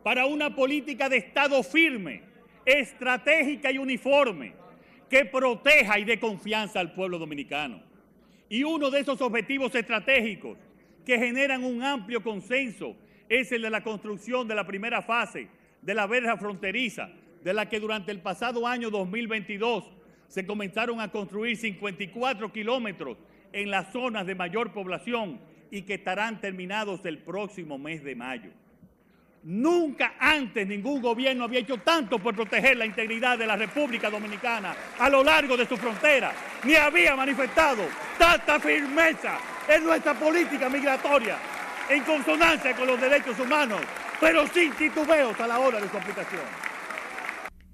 [0.06, 2.22] para una política de Estado firme,
[2.64, 4.52] estratégica y uniforme
[5.10, 7.82] que proteja y dé confianza al pueblo dominicano.
[8.48, 10.58] Y uno de esos objetivos estratégicos
[11.04, 12.94] que generan un amplio consenso
[13.28, 15.48] es el de la construcción de la primera fase
[15.82, 17.10] de la verja fronteriza,
[17.42, 19.90] de la que durante el pasado año 2022
[20.28, 23.18] se comenzaron a construir 54 kilómetros
[23.52, 25.40] en las zonas de mayor población
[25.72, 28.52] y que estarán terminados el próximo mes de mayo.
[29.48, 34.74] Nunca antes ningún gobierno había hecho tanto por proteger la integridad de la República Dominicana
[34.98, 36.32] a lo largo de su frontera,
[36.64, 37.84] ni había manifestado
[38.18, 41.38] tanta firmeza en nuestra política migratoria
[41.88, 43.80] en consonancia con los derechos humanos,
[44.18, 46.42] pero sin titubeos a la hora de su aplicación.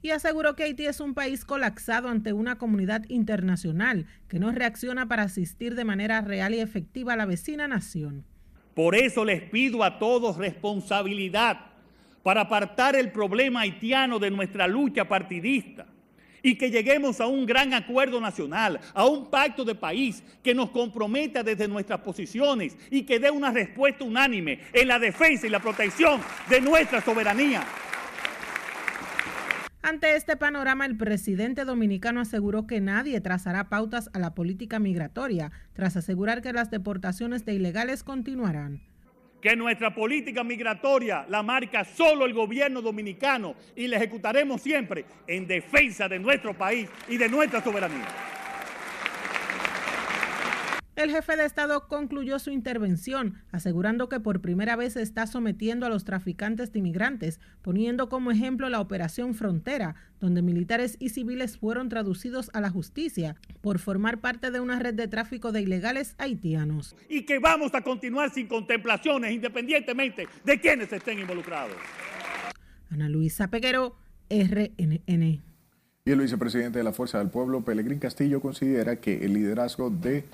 [0.03, 5.09] Y aseguró que Haití es un país colapsado ante una comunidad internacional que no reacciona
[5.09, 8.27] para asistir de manera real y efectiva a la vecina nación.
[8.75, 11.67] Por eso les pido a todos responsabilidad
[12.23, 15.87] para apartar el problema haitiano de nuestra lucha partidista
[16.43, 20.71] y que lleguemos a un gran acuerdo nacional, a un pacto de país que nos
[20.71, 25.61] comprometa desde nuestras posiciones y que dé una respuesta unánime en la defensa y la
[25.61, 27.65] protección de nuestra soberanía.
[29.83, 35.51] Ante este panorama, el presidente dominicano aseguró que nadie trazará pautas a la política migratoria,
[35.73, 38.81] tras asegurar que las deportaciones de ilegales continuarán
[39.41, 45.49] que nuestra política migratoria la marca solo el gobierno dominicano y la ejecutaremos siempre en
[45.49, 48.07] defensa de nuestro país y de nuestra soberanía.
[50.95, 55.87] El jefe de Estado concluyó su intervención asegurando que por primera vez se está sometiendo
[55.87, 61.57] a los traficantes de inmigrantes, poniendo como ejemplo la Operación Frontera, donde militares y civiles
[61.57, 66.15] fueron traducidos a la justicia por formar parte de una red de tráfico de ilegales
[66.19, 66.95] haitianos.
[67.09, 71.77] Y que vamos a continuar sin contemplaciones independientemente de quienes estén involucrados.
[72.91, 73.97] Ana Luisa Peguero,
[74.29, 75.41] RNN.
[76.05, 80.25] Y el vicepresidente de la Fuerza del Pueblo, Pelegrín Castillo, considera que el liderazgo de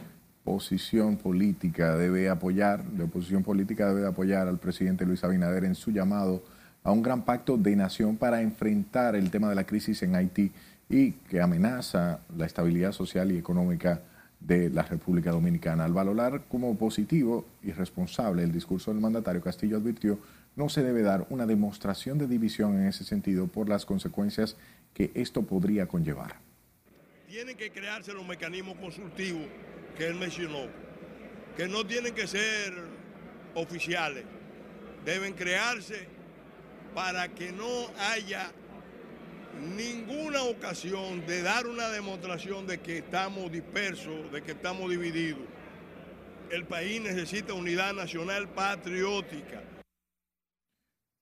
[0.48, 5.90] oposición política debe apoyar, de oposición política debe apoyar al presidente Luis Abinader en su
[5.90, 6.42] llamado
[6.82, 10.50] a un gran pacto de nación para enfrentar el tema de la crisis en Haití
[10.88, 14.00] y que amenaza la estabilidad social y económica
[14.40, 15.84] de la República Dominicana.
[15.84, 20.18] Al valorar como positivo y responsable el discurso del mandatario, Castillo advirtió
[20.56, 24.56] no se debe dar una demostración de división en ese sentido por las consecuencias
[24.94, 26.47] que esto podría conllevar.
[27.28, 29.42] Tienen que crearse los mecanismos consultivos
[29.98, 30.62] que él mencionó,
[31.58, 32.72] que no tienen que ser
[33.54, 34.24] oficiales,
[35.04, 36.06] deben crearse
[36.94, 38.50] para que no haya
[39.76, 45.42] ninguna ocasión de dar una demostración de que estamos dispersos, de que estamos divididos.
[46.50, 49.60] El país necesita unidad nacional patriótica.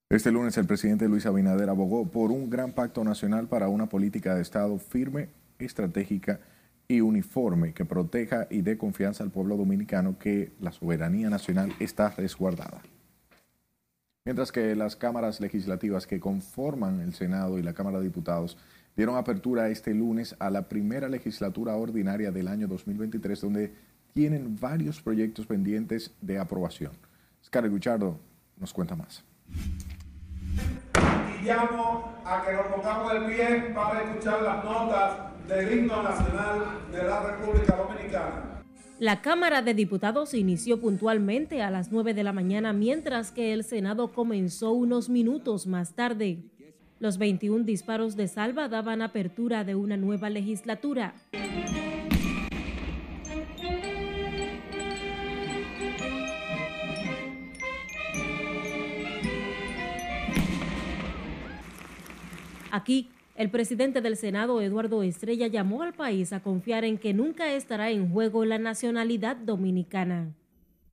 [0.09, 4.37] Este lunes el presidente Luis Abinader abogó por un gran pacto nacional para una política
[4.37, 6.41] de Estado firme, estratégica
[6.89, 12.11] y uniforme que proteja y dé confianza al pueblo dominicano que la soberanía nacional está
[12.11, 12.83] resguardada.
[14.25, 18.59] Mientras que las cámaras legislativas que conforman el Senado y la Cámara de Diputados
[18.97, 23.73] dieron apertura este lunes a la primera legislatura ordinaria del año 2023, donde
[24.13, 26.93] tienen varios proyectos pendientes de aprobación.
[27.45, 28.19] Scarlett Guchardo
[28.59, 29.23] nos cuenta más.
[31.41, 36.81] Y llamo a que nos pongamos de pie para escuchar las notas del himno nacional
[36.91, 38.63] de la República Dominicana.
[38.99, 43.63] La Cámara de Diputados inició puntualmente a las 9 de la mañana, mientras que el
[43.63, 46.39] Senado comenzó unos minutos más tarde.
[46.99, 51.15] Los 21 disparos de salva daban apertura de una nueva legislatura.
[62.71, 67.55] Aquí, el presidente del Senado, Eduardo Estrella, llamó al país a confiar en que nunca
[67.55, 70.35] estará en juego la nacionalidad dominicana.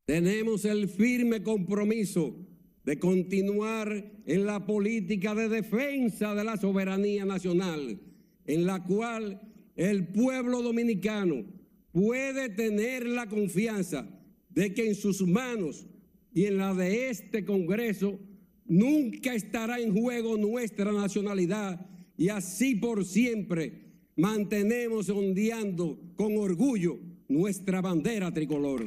[0.06, 2.36] Tenemos el firme compromiso
[2.84, 7.98] de continuar en la política de defensa de la soberanía nacional,
[8.46, 9.40] en la cual
[9.78, 11.46] el pueblo dominicano
[11.94, 14.06] puede tener la confianza
[14.50, 15.88] de que en sus manos
[16.34, 18.20] y en la de este Congreso
[18.66, 23.84] nunca estará en juego nuestra nacionalidad y así por siempre
[24.16, 28.84] mantenemos ondeando con orgullo nuestra bandera tricolor.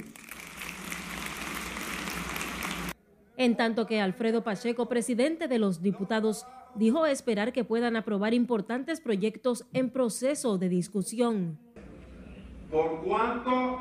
[3.37, 9.01] En tanto que Alfredo Pacheco, presidente de los diputados, dijo esperar que puedan aprobar importantes
[9.01, 11.59] proyectos en proceso de discusión.
[12.71, 13.81] Por cuanto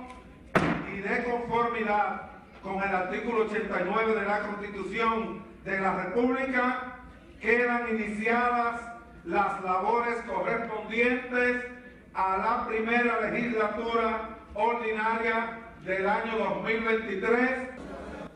[0.93, 2.31] y de conformidad
[2.61, 6.99] con el artículo 89 de la Constitución de la República,
[7.39, 8.94] quedan iniciadas
[9.25, 11.65] las labores correspondientes
[12.13, 17.75] a la primera legislatura ordinaria del año 2023.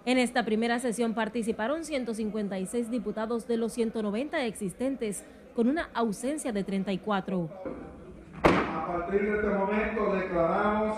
[0.06, 5.24] En esta primera sesión participaron 156 diputados de los 190 existentes,
[5.56, 7.50] con una ausencia de 34.
[8.44, 10.98] A partir de este momento declaramos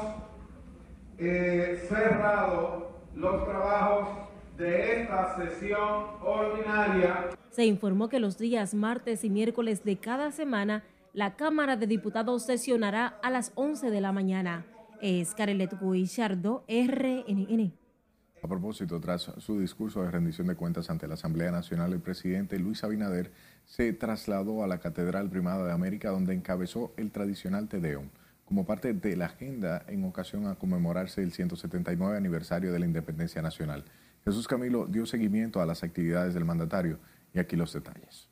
[1.17, 2.83] eh, cerrados
[3.15, 4.30] los trabajos
[4.61, 7.29] de esta sesión ordinaria.
[7.49, 12.45] Se informó que los días martes y miércoles de cada semana la Cámara de Diputados
[12.45, 14.65] sesionará a las 11 de la mañana.
[15.01, 17.73] Es Carelet Guillardo, RNN.
[18.43, 22.59] A propósito, tras su discurso de rendición de cuentas ante la Asamblea Nacional, el presidente
[22.59, 23.31] Luis Abinader
[23.65, 28.09] se trasladó a la Catedral Primada de América, donde encabezó el tradicional Tedeum,
[28.45, 33.41] como parte de la agenda en ocasión a conmemorarse el 179 aniversario de la independencia
[33.41, 33.85] nacional.
[34.23, 36.99] Jesús Camilo dio seguimiento a las actividades del mandatario
[37.33, 38.29] y aquí los detalles.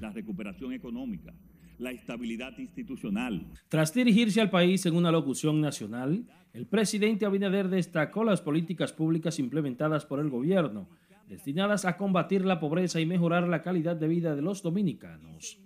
[0.00, 1.32] La recuperación económica,
[1.78, 3.46] la estabilidad institucional.
[3.68, 9.38] Tras dirigirse al país en una locución nacional, el presidente Abinader destacó las políticas públicas
[9.38, 10.88] implementadas por el gobierno,
[11.28, 15.60] destinadas a combatir la pobreza y mejorar la calidad de vida de los dominicanos.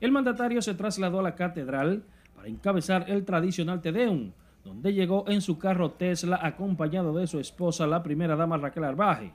[0.00, 2.04] El mandatario se trasladó a la catedral
[2.38, 4.30] para encabezar el tradicional Tedeum,
[4.62, 9.32] donde llegó en su carro Tesla acompañado de su esposa, la primera dama Raquel Arbaje.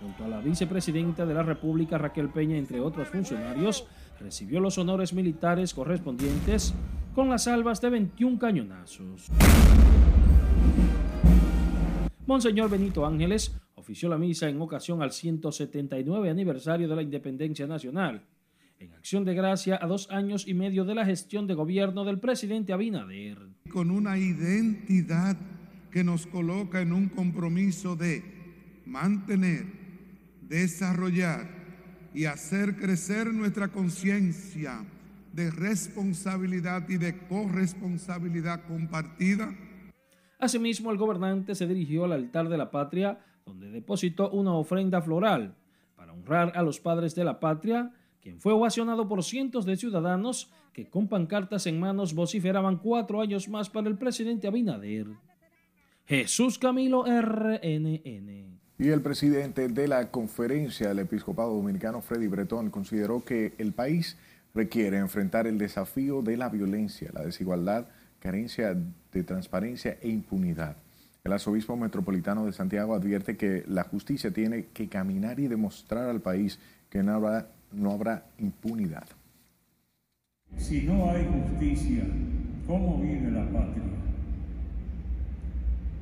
[0.00, 3.86] Junto a la vicepresidenta de la República, Raquel Peña, entre otros funcionarios,
[4.18, 6.74] recibió los honores militares correspondientes
[7.14, 9.28] con las salvas de 21 cañonazos.
[12.24, 18.22] Monseñor Benito Ángeles ofició la misa en ocasión al 179 aniversario de la independencia nacional
[18.80, 22.20] en acción de gracia a dos años y medio de la gestión de gobierno del
[22.20, 23.38] presidente Abinader.
[23.70, 25.36] Con una identidad
[25.90, 28.22] que nos coloca en un compromiso de
[28.86, 29.66] mantener,
[30.42, 31.48] desarrollar
[32.14, 34.84] y hacer crecer nuestra conciencia
[35.32, 39.54] de responsabilidad y de corresponsabilidad compartida.
[40.38, 45.56] Asimismo, el gobernante se dirigió al altar de la patria, donde depositó una ofrenda floral
[45.96, 47.92] para honrar a los padres de la patria
[48.38, 53.68] fue ovacionado por cientos de ciudadanos que con pancartas en manos vociferaban cuatro años más
[53.70, 55.06] para el presidente Abinader.
[56.06, 58.58] Jesús Camilo RNN.
[58.78, 64.16] Y el presidente de la conferencia del episcopado dominicano, Freddy Bretón, consideró que el país
[64.54, 67.86] requiere enfrentar el desafío de la violencia, la desigualdad,
[68.20, 68.76] carencia
[69.12, 70.76] de transparencia e impunidad.
[71.24, 76.20] El arzobispo metropolitano de Santiago advierte que la justicia tiene que caminar y demostrar al
[76.20, 79.06] país que no habrá no habrá impunidad.
[80.56, 82.04] Si no hay justicia,
[82.66, 83.84] ¿cómo vive la patria?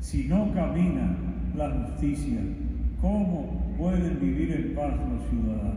[0.00, 1.16] Si no camina
[1.56, 2.40] la justicia,
[3.00, 5.76] ¿cómo pueden vivir en paz los ciudadanos?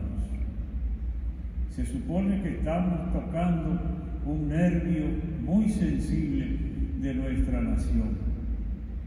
[1.74, 3.80] Se supone que estamos tocando
[4.26, 5.06] un nervio
[5.44, 6.58] muy sensible
[7.00, 8.18] de nuestra nación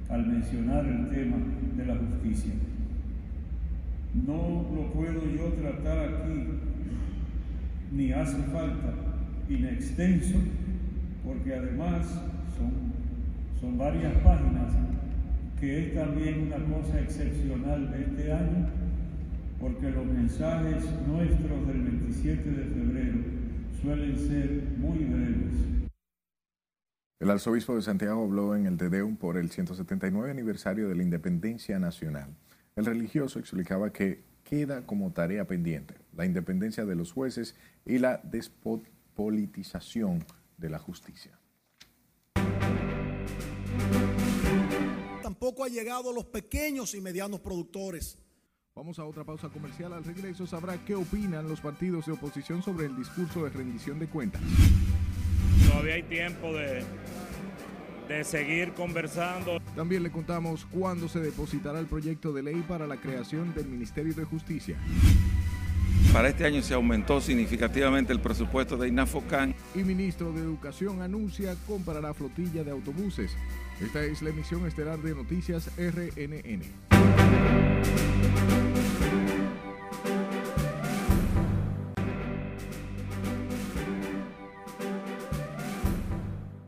[0.09, 1.37] al mencionar el tema
[1.77, 2.53] de la justicia.
[4.13, 6.47] No lo puedo yo tratar aquí
[7.93, 8.93] ni hace falta
[9.49, 10.39] inextenso,
[11.23, 12.07] porque además
[12.57, 12.71] son,
[13.61, 14.73] son varias páginas,
[15.59, 18.67] que es también una cosa excepcional de este año,
[19.59, 23.17] porque los mensajes nuestros del 27 de febrero
[23.81, 25.53] suelen ser muy breves.
[27.19, 31.79] El arzobispo de Santiago habló en el Tedeum por el 179 aniversario de la independencia
[31.79, 32.35] nacional.
[32.75, 34.23] El religioso explicaba que
[34.53, 37.55] queda como tarea pendiente la independencia de los jueces
[37.87, 40.23] y la despolitización
[40.57, 41.39] de la justicia.
[45.23, 48.19] Tampoco ha llegado a los pequeños y medianos productores.
[48.75, 49.91] Vamos a otra pausa comercial.
[49.91, 54.07] Al regreso sabrá qué opinan los partidos de oposición sobre el discurso de rendición de
[54.07, 54.43] cuentas.
[55.67, 56.83] Todavía hay tiempo de,
[58.07, 59.59] de seguir conversando.
[59.75, 64.13] También le contamos cuándo se depositará el proyecto de ley para la creación del Ministerio
[64.13, 64.77] de Justicia.
[66.11, 69.55] Para este año se aumentó significativamente el presupuesto de INAFOCAN.
[69.73, 73.35] Y ministro de Educación anuncia comprará flotilla de autobuses.
[73.81, 76.61] Esta es la emisión estelar de Noticias RNN.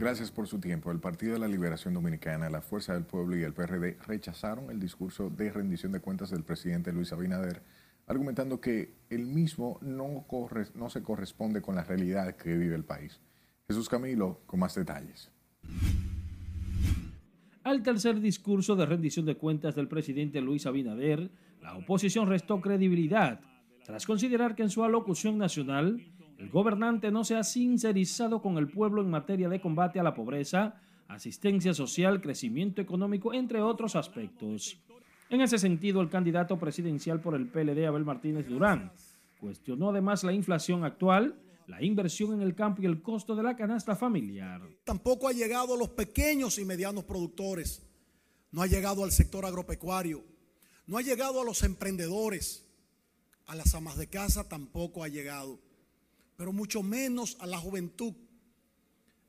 [0.06, 0.92] Gracias por su tiempo.
[0.92, 4.80] El Partido de la Liberación Dominicana, la Fuerza del Pueblo y el PRD rechazaron el
[4.80, 7.64] discurso de rendición de cuentas del presidente Luis Abinader,
[8.06, 10.28] argumentando que el mismo no,
[10.90, 13.20] se corresponde con la realidad que vive el país.
[13.68, 15.32] Jesús Camilo, con más detalles.
[17.64, 21.32] Al tercer discurso de rendición de cuentas del presidente Luis Abinader,
[21.64, 23.42] la oposición restó credibilidad,
[23.84, 26.00] tras considerar que en su alocución nacional
[26.38, 30.14] el gobernante no se ha sincerizado con el pueblo en materia de combate a la
[30.14, 34.78] pobreza, asistencia social, crecimiento económico, entre otros aspectos.
[35.30, 38.92] En ese sentido, el candidato presidencial por el PLD, Abel Martínez Durán,
[39.40, 41.36] cuestionó además la inflación actual,
[41.68, 44.62] la inversión en el campo y el costo de la canasta familiar.
[44.84, 47.82] Tampoco ha llegado a los pequeños y medianos productores,
[48.52, 50.24] no ha llegado al sector agropecuario,
[50.86, 52.66] no ha llegado a los emprendedores,
[53.48, 55.60] a las amas de casa tampoco ha llegado
[56.38, 58.14] pero mucho menos a la juventud.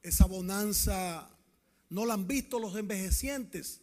[0.03, 1.31] Esa bonanza
[1.91, 3.83] no la han visto los envejecientes.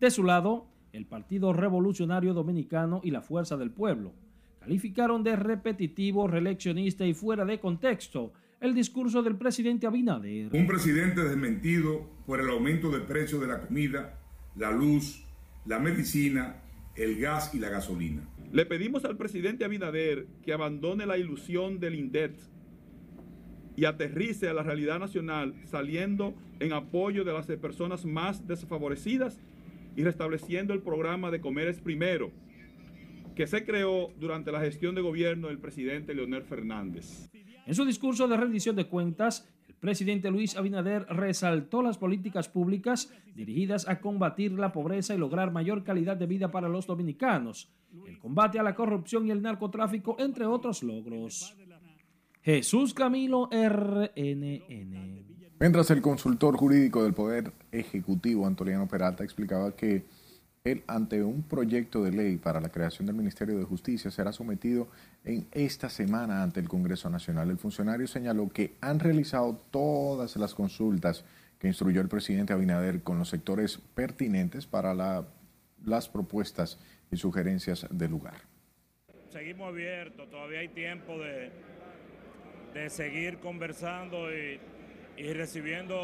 [0.00, 4.12] De su lado, el Partido Revolucionario Dominicano y la Fuerza del Pueblo
[4.60, 10.50] calificaron de repetitivo, reeleccionista y fuera de contexto el discurso del presidente Abinader.
[10.52, 14.20] Un presidente desmentido por el aumento del precio de la comida,
[14.54, 15.24] la luz,
[15.66, 16.62] la medicina,
[16.94, 18.22] el gas y la gasolina.
[18.52, 22.38] Le pedimos al presidente Abinader que abandone la ilusión del INDET
[23.76, 29.40] y aterrice a la realidad nacional saliendo en apoyo de las personas más desfavorecidas
[29.96, 32.30] y restableciendo el programa de Comeres Primero,
[33.34, 37.30] que se creó durante la gestión de gobierno del presidente Leonel Fernández.
[37.66, 43.12] En su discurso de rendición de cuentas, el presidente Luis Abinader resaltó las políticas públicas
[43.34, 47.70] dirigidas a combatir la pobreza y lograr mayor calidad de vida para los dominicanos,
[48.06, 51.56] el combate a la corrupción y el narcotráfico, entre otros logros.
[52.42, 54.12] Jesús Camilo RNN.
[55.60, 60.04] Mientras el consultor jurídico del Poder Ejecutivo, Antoliano Peralta, explicaba que
[60.64, 64.88] él, ante un proyecto de ley para la creación del Ministerio de Justicia, será sometido
[65.24, 67.48] en esta semana ante el Congreso Nacional.
[67.48, 71.24] El funcionario señaló que han realizado todas las consultas
[71.60, 75.24] que instruyó el presidente Abinader con los sectores pertinentes para
[75.84, 76.80] las propuestas
[77.12, 78.34] y sugerencias del lugar.
[79.30, 81.50] Seguimos abiertos, todavía hay tiempo de,
[82.74, 84.58] de seguir conversando y,
[85.34, 85.96] recibiendo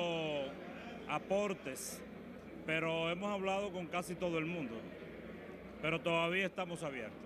[1.08, 2.00] aportes,
[2.66, 4.74] pero hemos hablado con casi todo el mundo,
[5.80, 7.18] pero todavía estamos abiertos.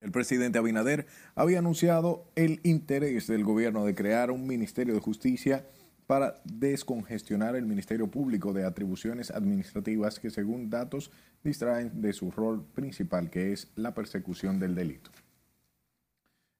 [0.00, 5.66] El presidente Abinader había anunciado el interés del gobierno de crear un Ministerio de Justicia
[6.06, 11.12] para descongestionar el Ministerio Público de atribuciones administrativas que según datos
[11.44, 15.10] distraen de su rol principal, que es la persecución del delito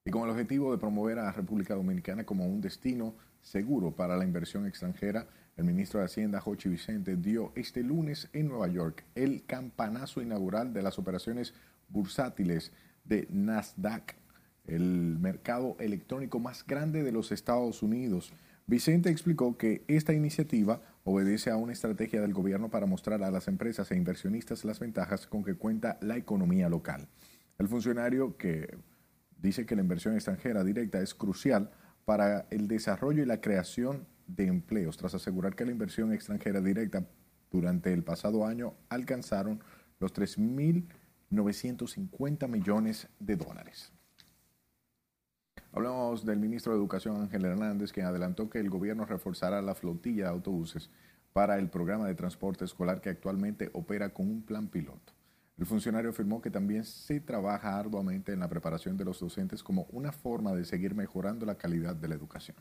[0.03, 4.17] y con el objetivo de promover a la República Dominicana como un destino seguro para
[4.17, 5.27] la inversión extranjera,
[5.57, 10.73] el ministro de Hacienda, Jochi Vicente, dio este lunes en Nueva York el campanazo inaugural
[10.73, 11.53] de las operaciones
[11.89, 12.71] bursátiles
[13.03, 14.15] de Nasdaq,
[14.65, 18.33] el mercado electrónico más grande de los Estados Unidos.
[18.65, 23.47] Vicente explicó que esta iniciativa obedece a una estrategia del gobierno para mostrar a las
[23.47, 27.07] empresas e inversionistas las ventajas con que cuenta la economía local.
[27.59, 28.77] El funcionario que
[29.41, 31.71] dice que la inversión extranjera directa es crucial
[32.05, 37.05] para el desarrollo y la creación de empleos, tras asegurar que la inversión extranjera directa
[37.51, 39.63] durante el pasado año alcanzaron
[39.99, 43.91] los 3.950 millones de dólares.
[45.73, 50.25] Hablamos del ministro de Educación Ángel Hernández, quien adelantó que el gobierno reforzará la flotilla
[50.25, 50.89] de autobuses
[51.33, 55.13] para el programa de transporte escolar que actualmente opera con un plan piloto.
[55.61, 59.83] El funcionario afirmó que también se trabaja arduamente en la preparación de los docentes como
[59.91, 62.57] una forma de seguir mejorando la calidad de la educación.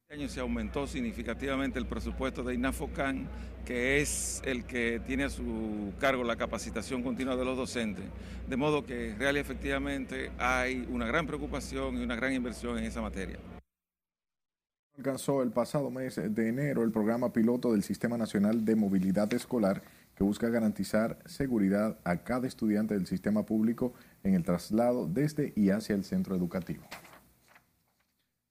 [0.00, 3.28] Este año se aumentó significativamente el presupuesto de INAFOCAN,
[3.66, 8.06] que es el que tiene a su cargo la capacitación continua de los docentes,
[8.48, 12.84] de modo que real y efectivamente hay una gran preocupación y una gran inversión en
[12.84, 13.36] esa materia.
[14.96, 19.82] Alcanzó el pasado mes de enero el programa piloto del Sistema Nacional de Movilidad Escolar
[20.16, 23.92] que busca garantizar seguridad a cada estudiante del sistema público
[24.24, 26.82] en el traslado desde y hacia el centro educativo.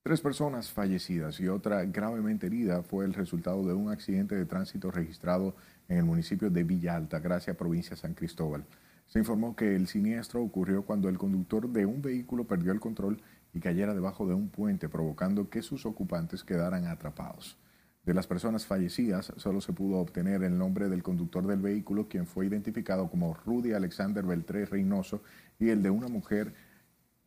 [0.03, 4.91] Tres personas fallecidas y otra gravemente herida fue el resultado de un accidente de tránsito
[4.91, 5.55] registrado
[5.89, 8.65] en el municipio de Villa Altagracia, provincia de San Cristóbal.
[9.07, 13.19] Se informó que el siniestro ocurrió cuando el conductor de un vehículo perdió el control
[13.53, 17.57] y cayera debajo de un puente, provocando que sus ocupantes quedaran atrapados.
[18.05, 22.27] De las personas fallecidas, solo se pudo obtener el nombre del conductor del vehículo, quien
[22.27, 25.23] fue identificado como Rudy Alexander Beltré Reynoso,
[25.57, 26.53] y el de una mujer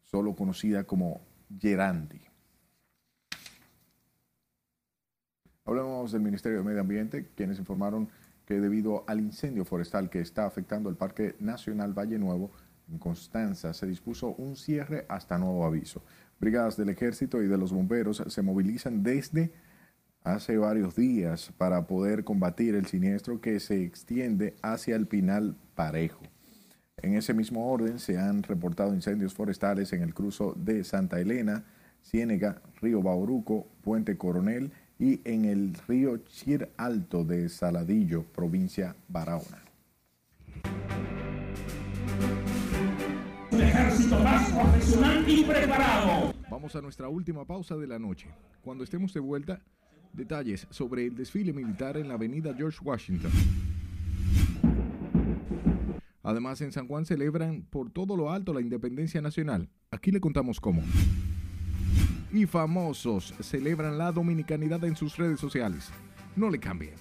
[0.04, 1.20] solo conocida como
[1.58, 2.20] Gerandi.
[5.64, 8.08] Hablamos del Ministerio de Medio Ambiente, quienes informaron
[8.46, 12.52] que debido al incendio forestal que está afectando el Parque Nacional Valle Nuevo,
[12.88, 16.02] en Constanza, se dispuso un cierre hasta nuevo aviso.
[16.40, 19.52] Brigadas del Ejército y de los bomberos se movilizan desde
[20.34, 26.22] hace varios días para poder combatir el siniestro que se extiende hacia el Pinal Parejo.
[26.98, 31.64] En ese mismo orden se han reportado incendios forestales en el cruzo de Santa Elena,
[32.02, 39.62] Ciénega, Río Bauruco, Puente Coronel y en el río Chir Alto de Saladillo, provincia Barahona.
[43.50, 46.34] Un ejército más profesional y preparado.
[46.50, 48.28] Vamos a nuestra última pausa de la noche.
[48.62, 49.60] Cuando estemos de vuelta,
[50.12, 53.30] detalles sobre el desfile militar en la avenida George Washington.
[56.22, 59.68] Además, en San Juan celebran por todo lo alto la independencia nacional.
[59.90, 60.82] Aquí le contamos cómo
[62.32, 65.90] y famosos celebran la dominicanidad en sus redes sociales.
[66.36, 66.92] No le cambie.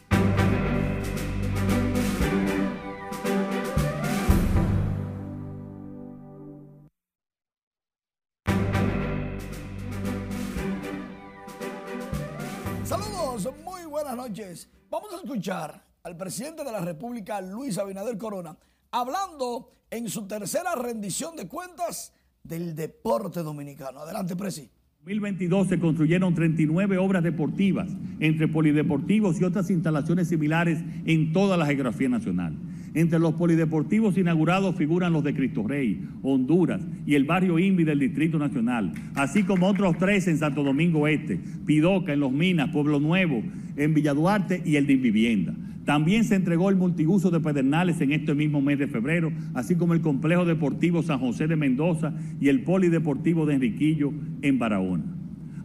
[14.89, 18.57] Vamos a escuchar al presidente de la República, Luis Abinader Corona,
[18.91, 24.01] hablando en su tercera rendición de cuentas del deporte dominicano.
[24.01, 24.76] Adelante, presidente.
[25.07, 27.87] 2022 se construyeron 39 obras deportivas
[28.19, 32.53] entre polideportivos y otras instalaciones similares en toda la geografía nacional.
[32.93, 37.99] Entre los polideportivos inaugurados figuran los de Cristo Rey, Honduras y el barrio Invi del
[37.99, 42.99] Distrito Nacional, así como otros tres en Santo Domingo Este, Pidoca en Los Minas, Pueblo
[42.99, 43.41] Nuevo,
[43.77, 45.53] en Villaduarte y el de Invivienda.
[45.87, 49.93] También se entregó el multiuso de Pedernales en este mismo mes de febrero, así como
[49.93, 54.11] el complejo deportivo San José de Mendoza y el polideportivo de Enriquillo
[54.41, 55.05] en Barahona.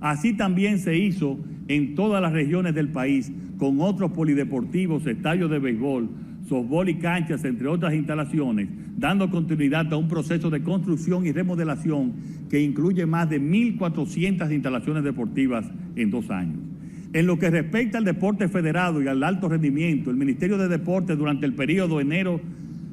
[0.00, 5.58] Así también se hizo en todas las regiones del país con otros polideportivos, estadios de
[5.58, 6.08] béisbol,
[6.48, 12.12] softball y canchas, entre otras instalaciones, dando continuidad a un proceso de construcción y remodelación
[12.48, 16.71] que incluye más de 1.400 instalaciones deportivas en dos años.
[17.14, 21.18] En lo que respecta al deporte federado y al alto rendimiento, el Ministerio de Deportes
[21.18, 22.40] durante el periodo enero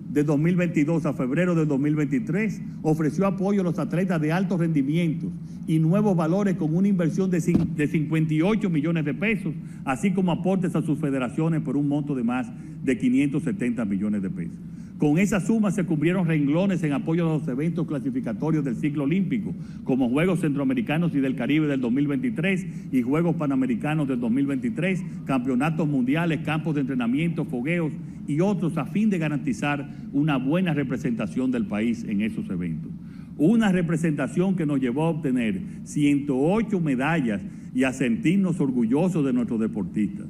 [0.09, 5.31] de 2022 a febrero de 2023 ofreció apoyo a los atletas de alto rendimiento
[5.67, 9.53] y nuevos valores con una inversión de 58 millones de pesos,
[9.85, 12.51] así como aportes a sus federaciones por un monto de más
[12.83, 14.57] de 570 millones de pesos.
[14.99, 19.55] Con esa suma se cubrieron renglones en apoyo a los eventos clasificatorios del ciclo olímpico,
[19.85, 26.41] como Juegos Centroamericanos y del Caribe del 2023 y Juegos Panamericanos del 2023, campeonatos mundiales,
[26.41, 27.93] campos de entrenamiento, fogueos
[28.27, 32.91] y otros a fin de garantizar una buena representación del país en esos eventos.
[33.37, 37.41] Una representación que nos llevó a obtener 108 medallas
[37.73, 40.27] y a sentirnos orgullosos de nuestros deportistas.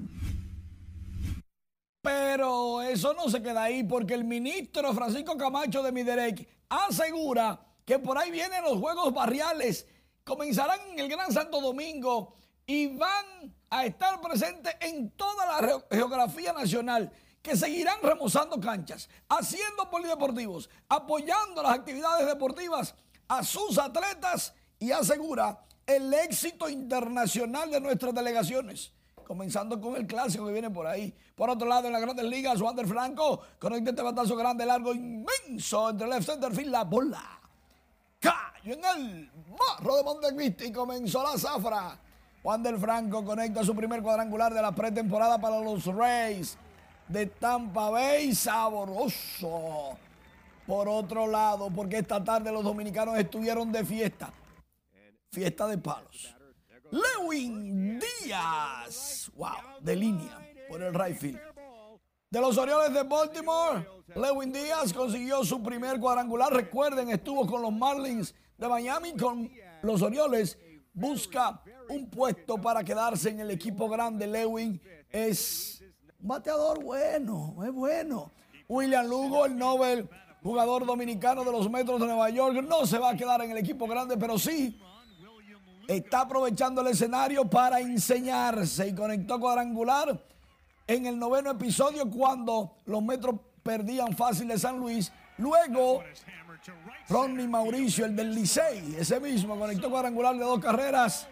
[2.01, 7.99] Pero eso no se queda ahí porque el ministro Francisco Camacho de Miderec asegura que
[7.99, 9.85] por ahí vienen los Juegos Barriales,
[10.23, 12.35] comenzarán en el Gran Santo Domingo
[12.65, 19.89] y van a estar presentes en toda la geografía nacional, que seguirán remozando canchas, haciendo
[19.89, 22.95] polideportivos, apoyando las actividades deportivas
[23.27, 28.93] a sus atletas y asegura el éxito internacional de nuestras delegaciones
[29.29, 31.13] comenzando con el clásico que viene por ahí.
[31.35, 34.91] Por otro lado, en la Grandes Ligas, Wander Franco con un intento batazo grande, largo,
[34.91, 37.39] inmenso entre left center field, la bola
[38.19, 41.99] caballo en el barro de Montecristi y comenzó la zafra.
[42.41, 46.57] Juan del Franco conecta su primer cuadrangular de la pretemporada para los Rays
[47.07, 48.33] de Tampa Bay.
[48.33, 49.95] Sabroso.
[50.65, 54.33] Por otro lado, porque esta tarde los dominicanos estuvieron de fiesta.
[55.31, 56.38] Fiesta de palos.
[56.91, 59.31] Lewin Díaz.
[59.35, 60.37] Wow, de línea
[60.67, 61.39] por el right field.
[62.29, 66.53] De los Orioles de Baltimore, Lewin Díaz consiguió su primer cuadrangular.
[66.53, 70.57] Recuerden, estuvo con los Marlins de Miami, con los Orioles.
[70.93, 74.27] Busca un puesto para quedarse en el equipo grande.
[74.27, 74.79] Lewin
[75.09, 75.83] es
[76.19, 78.31] un bateador bueno, es bueno.
[78.67, 80.07] William Lugo, el Nobel
[80.43, 83.57] jugador dominicano de los Metros de Nueva York, no se va a quedar en el
[83.57, 84.79] equipo grande, pero sí
[85.89, 90.23] está aprovechando el escenario para enseñarse y conectó cuadrangular
[90.85, 95.11] en el noveno episodio cuando los Metros perdían fácil de San Luis.
[95.37, 96.03] Luego,
[97.07, 101.27] Ronnie Mauricio, el del Licey, ese mismo, conectó cuadrangular de dos carreras.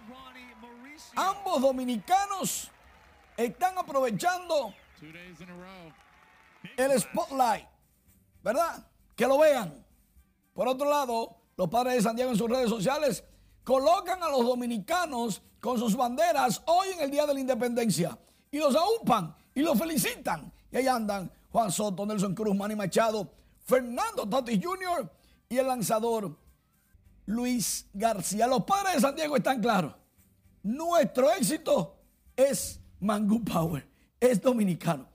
[1.15, 2.71] Ambos dominicanos
[3.35, 4.73] están aprovechando
[6.77, 7.67] el spotlight,
[8.43, 8.87] ¿verdad?
[9.15, 9.85] Que lo vean.
[10.55, 13.23] Por otro lado, los padres de San en sus redes sociales
[13.67, 18.17] colocan a los dominicanos con sus banderas hoy en el Día de la Independencia
[18.49, 20.49] y los aupan y los felicitan.
[20.71, 23.29] Y ahí andan Juan Soto, Nelson Cruz, Manny Machado,
[23.65, 25.11] Fernando Tatis Jr.
[25.49, 26.33] y el lanzador
[27.25, 28.47] Luis García.
[28.47, 29.93] Los padres de San Diego están claros.
[30.63, 31.97] Nuestro éxito
[32.37, 33.85] es Mangú Power,
[34.17, 35.09] es dominicano.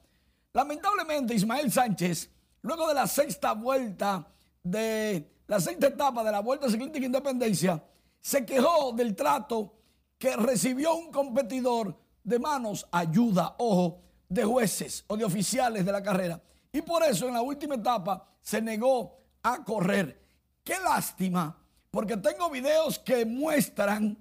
[0.52, 2.28] Lamentablemente, Ismael Sánchez,
[2.60, 4.30] luego de la sexta vuelta
[4.62, 7.82] de la sexta etapa de la Vuelta Ciclística Independencia,
[8.22, 9.74] se quejó del trato
[10.16, 16.02] que recibió un competidor de manos, ayuda, ojo, de jueces o de oficiales de la
[16.02, 16.40] carrera.
[16.72, 20.22] Y por eso en la última etapa se negó a correr.
[20.64, 21.58] Qué lástima,
[21.90, 24.16] porque tengo videos que muestran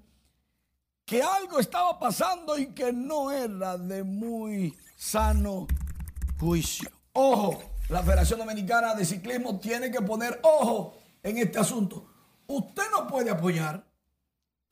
[1.05, 5.67] que algo estaba pasando y que no era de muy sano
[6.39, 6.89] juicio.
[7.13, 12.07] Ojo, la Federación Dominicana de Ciclismo tiene que poner ojo en este asunto.
[12.47, 13.90] Usted no puede apoyar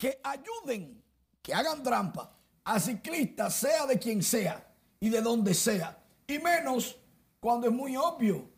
[0.00, 1.04] que ayuden,
[1.42, 2.34] que hagan trampa
[2.64, 4.66] a ciclistas, sea de quien sea
[4.98, 6.02] y de donde sea.
[6.26, 6.96] Y menos
[7.38, 8.48] cuando es muy obvio.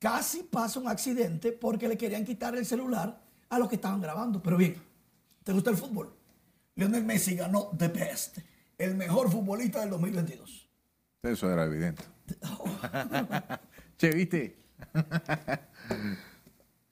[0.00, 4.42] Casi pasa un accidente porque le querían quitar el celular a los que estaban grabando.
[4.42, 4.74] Pero bien,
[5.44, 6.12] ¿te gusta el fútbol?
[6.74, 8.38] Lionel Messi ganó The Best,
[8.76, 10.68] el mejor futbolista del 2022.
[11.22, 12.02] Eso era evidente.
[13.96, 14.56] che, ¿viste?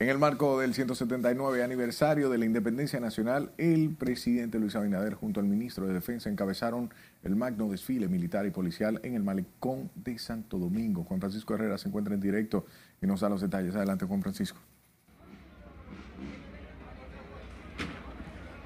[0.01, 5.41] En el marco del 179 aniversario de la independencia nacional, el presidente Luis Abinader junto
[5.41, 6.91] al ministro de Defensa encabezaron
[7.23, 11.05] el magno desfile militar y policial en el malecón de Santo Domingo.
[11.05, 12.65] Juan Francisco Herrera se encuentra en directo
[13.03, 13.77] y nos da los detalles.
[13.77, 14.59] Adelante, Juan Francisco.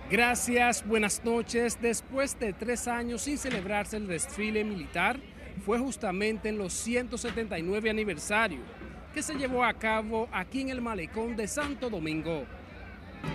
[0.08, 1.78] Gracias, buenas noches.
[1.82, 5.18] Después de tres años sin celebrarse el desfile militar,
[5.66, 8.60] fue justamente en los 179 aniversario
[9.14, 12.44] que se llevó a cabo aquí en el malecón de Santo Domingo.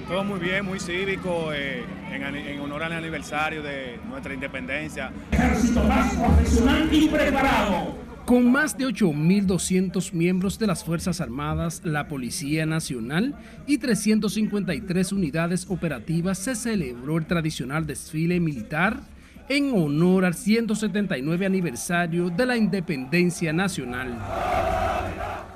[0.07, 5.11] Todo muy bien, muy cívico, eh, en, en, honor al aniversario de nuestra independencia.
[5.32, 7.95] Ejército más profesional y preparado.
[8.25, 15.65] Con más de 8.200 miembros de las Fuerzas Armadas, la Policía Nacional y 353 unidades
[15.69, 18.99] operativas se celebró el tradicional desfile militar
[19.47, 24.19] en honor al 179 aniversario de la Independencia Nacional.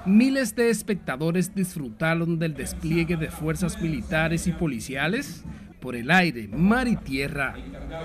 [0.06, 5.46] Miles de espectadores disfrutaron del despliegue de fuerzas militares y policiales
[5.80, 7.56] por el aire, mar y tierra.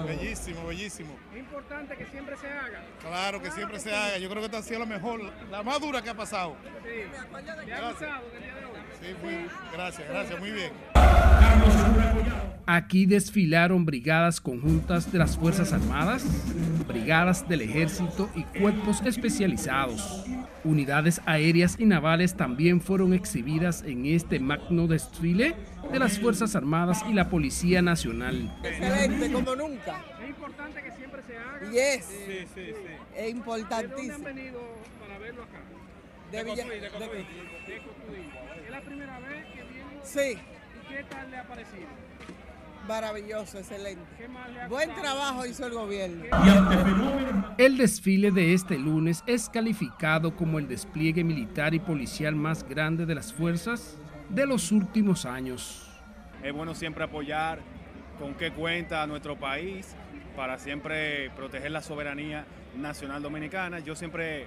[0.07, 1.17] Bellísimo, bellísimo.
[1.33, 2.85] Es importante que siempre se haga.
[3.01, 4.19] Claro que siempre se haga.
[4.19, 5.21] Yo creo que esta ha sido la mejor,
[5.51, 6.57] la más dura que ha pasado.
[6.85, 6.89] Sí.
[7.67, 8.79] ¿Te ha gustado el día de hoy?
[9.01, 10.73] Sí, muy, gracias, gracias, muy bien.
[12.67, 16.25] Aquí desfilaron brigadas conjuntas de las Fuerzas Armadas,
[16.87, 20.27] brigadas del Ejército y cuerpos especializados.
[20.65, 25.55] Unidades aéreas y navales también fueron exhibidas en este magno desfile
[25.93, 28.53] de las Fuerzas Armadas y la Policía Nacional.
[28.65, 30.05] Excelente, como nunca.
[30.23, 31.71] Es importante que siempre se haga.
[31.71, 32.05] Yes.
[32.05, 32.73] Sí, sí, sí.
[33.17, 34.15] Es importantísimo.
[34.15, 34.61] han venido
[35.01, 35.61] para verlo acá?
[36.33, 37.09] De, Villa, de, de, Cotuí.
[37.09, 38.29] de Cotuí.
[38.65, 40.01] ¿Es la primera vez que viene?
[40.03, 40.39] Sí.
[40.39, 42.08] ¿Y qué tal le ha parecido?
[42.89, 44.03] Maravilloso, excelente.
[44.71, 46.25] Buen trabajo hizo el gobierno.
[47.59, 53.05] El desfile de este lunes es calificado como el despliegue militar y policial más grande
[53.05, 53.99] de las fuerzas
[54.31, 55.85] de los últimos años.
[56.43, 57.59] Es bueno siempre apoyar
[58.19, 59.95] con qué cuenta nuestro país
[60.35, 63.81] para siempre proteger la soberanía nacional dominicana.
[63.81, 64.47] Yo siempre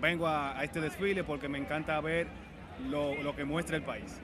[0.00, 2.26] vengo a, a este desfile porque me encanta ver
[2.88, 4.18] lo, lo que muestra el país.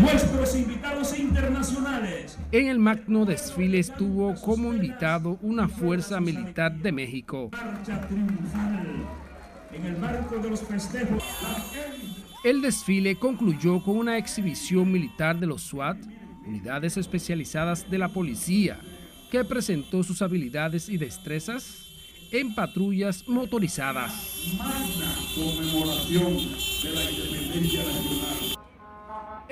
[0.00, 2.38] Nuestros invitados internacionales.
[2.50, 7.50] En el magno desfile estuvo como invitado una fuerza militar de México.
[9.72, 11.22] En el marco de los festejos.
[12.44, 15.98] El desfile concluyó con una exhibición militar de los SWAT,
[16.46, 18.78] unidades especializadas de la policía,
[19.30, 21.86] que presentó sus habilidades y destrezas
[22.32, 24.12] en patrullas motorizadas.
[25.34, 28.31] conmemoración de la independencia nacional.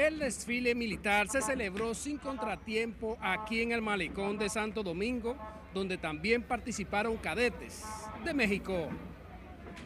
[0.01, 5.36] El desfile militar se celebró sin contratiempo aquí en el malecón de Santo Domingo,
[5.74, 7.84] donde también participaron cadetes
[8.24, 8.88] de México.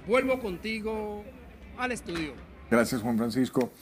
[0.07, 1.25] Vuelvo contigo
[1.77, 2.35] al estudio.
[2.71, 3.73] Gracias Juan Francisco.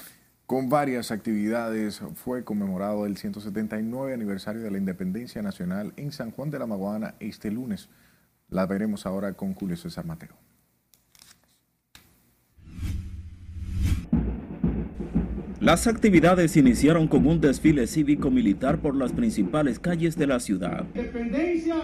[0.47, 6.51] Con varias actividades fue conmemorado el 179 aniversario de la independencia nacional en San Juan
[6.51, 7.91] de la Maguana este lunes.
[8.49, 10.42] La veremos ahora con Julio César Mateo.
[15.63, 20.85] Las actividades iniciaron con un desfile cívico-militar por las principales calles de la ciudad.
[20.93, 21.77] La independencia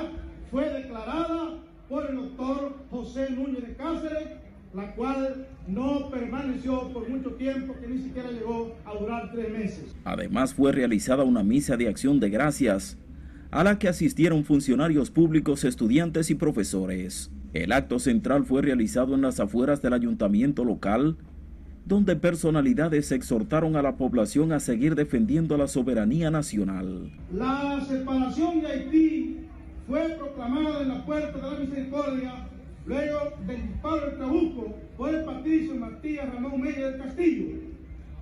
[0.50, 4.30] fue declarada por el doctor José Núñez de Cáceres,
[4.74, 9.94] la cual no permaneció por mucho tiempo, que ni siquiera llegó a durar tres meses.
[10.02, 12.98] Además fue realizada una misa de acción de gracias
[13.52, 17.30] a la que asistieron funcionarios públicos, estudiantes y profesores.
[17.52, 21.16] El acto central fue realizado en las afueras del ayuntamiento local,
[21.88, 27.10] donde personalidades exhortaron a la población a seguir defendiendo la soberanía nacional.
[27.32, 29.38] La separación de Haití
[29.86, 32.46] fue proclamada en la puerta de la misericordia
[32.84, 37.46] luego del disparo del Trabuco por el Patricio Matías Ramón Meyer del Castillo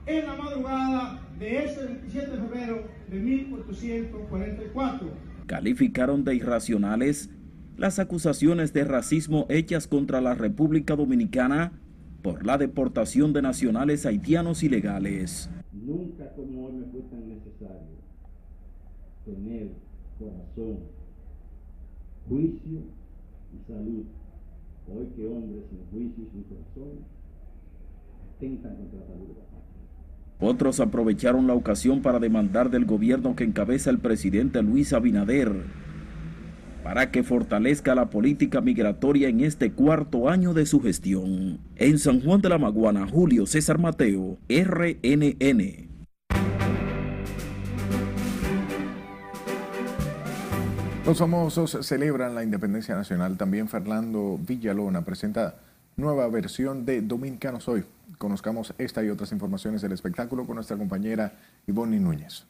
[0.07, 5.09] en la madrugada de ese 27 de febrero de 1844.
[5.47, 7.31] Calificaron de irracionales
[7.77, 11.73] las acusaciones de racismo hechas contra la República Dominicana
[12.27, 15.49] por la deportación de nacionales haitianos ilegales.
[15.73, 17.95] Nunca como hoy me fue tan necesario
[19.25, 19.69] tener
[20.19, 20.79] corazón,
[22.29, 22.81] juicio
[23.55, 24.03] y salud.
[24.89, 26.99] Hoy que hombres sin juicio y sin corazón
[28.35, 30.51] atentan contra la salud de la patria.
[30.51, 35.86] Otros aprovecharon la ocasión para demandar del gobierno que encabeza el presidente Luis Abinader
[36.87, 41.59] para que fortalezca la política migratoria en este cuarto año de su gestión.
[41.75, 45.89] En San Juan de la Maguana, Julio César Mateo, RNN.
[51.05, 53.37] Los famosos celebran la independencia nacional.
[53.37, 55.57] También Fernando Villalona presenta
[55.97, 57.83] nueva versión de Dominicanos Hoy.
[58.17, 61.33] Conozcamos esta y otras informaciones del espectáculo con nuestra compañera
[61.67, 62.47] Ivonne Núñez.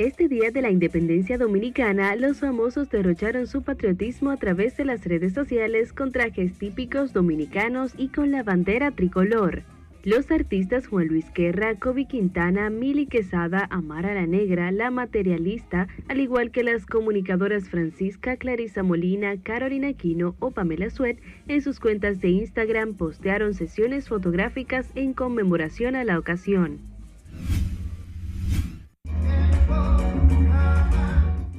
[0.00, 5.04] Este día de la independencia dominicana, los famosos derrocharon su patriotismo a través de las
[5.04, 9.62] redes sociales con trajes típicos dominicanos y con la bandera tricolor.
[10.02, 16.20] Los artistas Juan Luis Guerra, Kobe Quintana, Mili Quesada, Amara la Negra, La Materialista, al
[16.20, 22.22] igual que las comunicadoras Francisca Clarisa Molina, Carolina Aquino o Pamela Suet, en sus cuentas
[22.22, 26.78] de Instagram postearon sesiones fotográficas en conmemoración a la ocasión.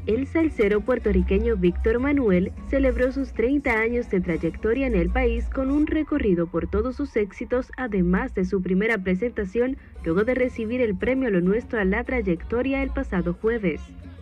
[0.08, 5.72] El salsero puertorriqueño Víctor Manuel celebró sus 30 años de trayectoria en el país con
[5.72, 10.96] un recorrido por todos sus éxitos, además de su primera presentación luego de recibir el
[10.96, 13.80] premio Lo Nuestro a la trayectoria el pasado jueves.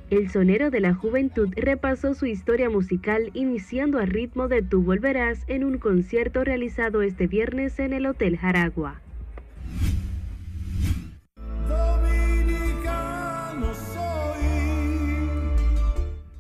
[0.10, 5.44] El sonero de la juventud repasó su historia musical iniciando a ritmo de Tú Volverás
[5.48, 9.02] en un concierto realizado este viernes en el Hotel Jaragua.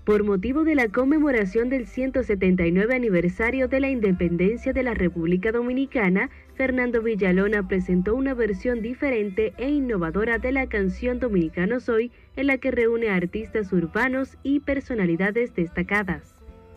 [0.09, 6.31] Por motivo de la conmemoración del 179 aniversario de la independencia de la República Dominicana,
[6.55, 12.57] Fernando Villalona presentó una versión diferente e innovadora de la canción Dominicano Soy, en la
[12.57, 16.28] que reúne a artistas urbanos y personalidades destacadas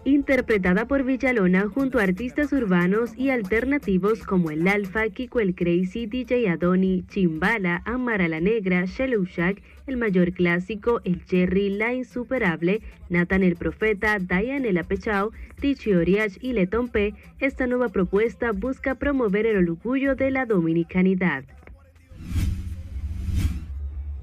[0.04, 6.06] interpretada por Villalona junto a artistas urbanos y alternativos como El Alfa, Kiko el Crazy,
[6.06, 13.42] DJ Adoni, Chimbala, Amara la Negra, Shack, El Mayor Clásico, El Jerry, La Insuperable, Nathan
[13.42, 17.14] el Profeta, Diane el Apechao, Richie Oriach y Letón P.
[17.38, 21.44] Esta nueva propuesta busca promover el orgullo de la dominicanidad.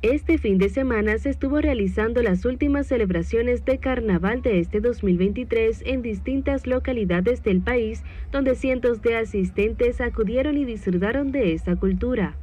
[0.02, 5.84] Este fin de semana se estuvo realizando las últimas celebraciones de carnaval de este 2023
[5.86, 12.38] en distintas localidades del país, donde cientos de asistentes acudieron y disfrutaron de esta cultura.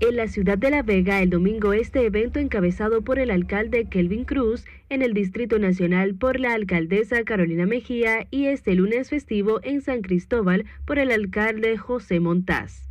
[0.00, 4.24] En la ciudad de La Vega, el domingo, este evento encabezado por el alcalde Kelvin
[4.24, 9.80] Cruz, en el Distrito Nacional por la alcaldesa Carolina Mejía y este lunes festivo en
[9.80, 12.85] San Cristóbal por el alcalde José Montaz.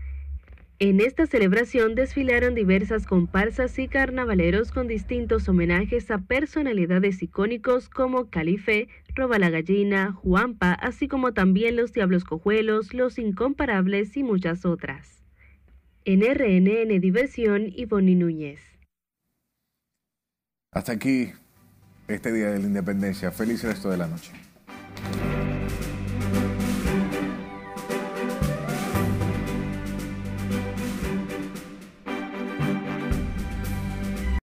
[0.78, 8.30] En esta celebración desfilaron diversas comparsas y carnavaleros con distintos homenajes a personalidades icónicos como
[8.30, 14.66] Calife, Roba la Gallina, Juanpa, así como también los Diablos Cojuelos, Los Incomparables y muchas
[14.66, 15.24] otras.
[16.04, 18.60] En RNN Diversión, Ivonne Núñez.
[20.74, 21.32] Hasta aquí
[22.10, 23.32] este Día de la Independencia.
[23.32, 24.34] Feliz resto de la noche.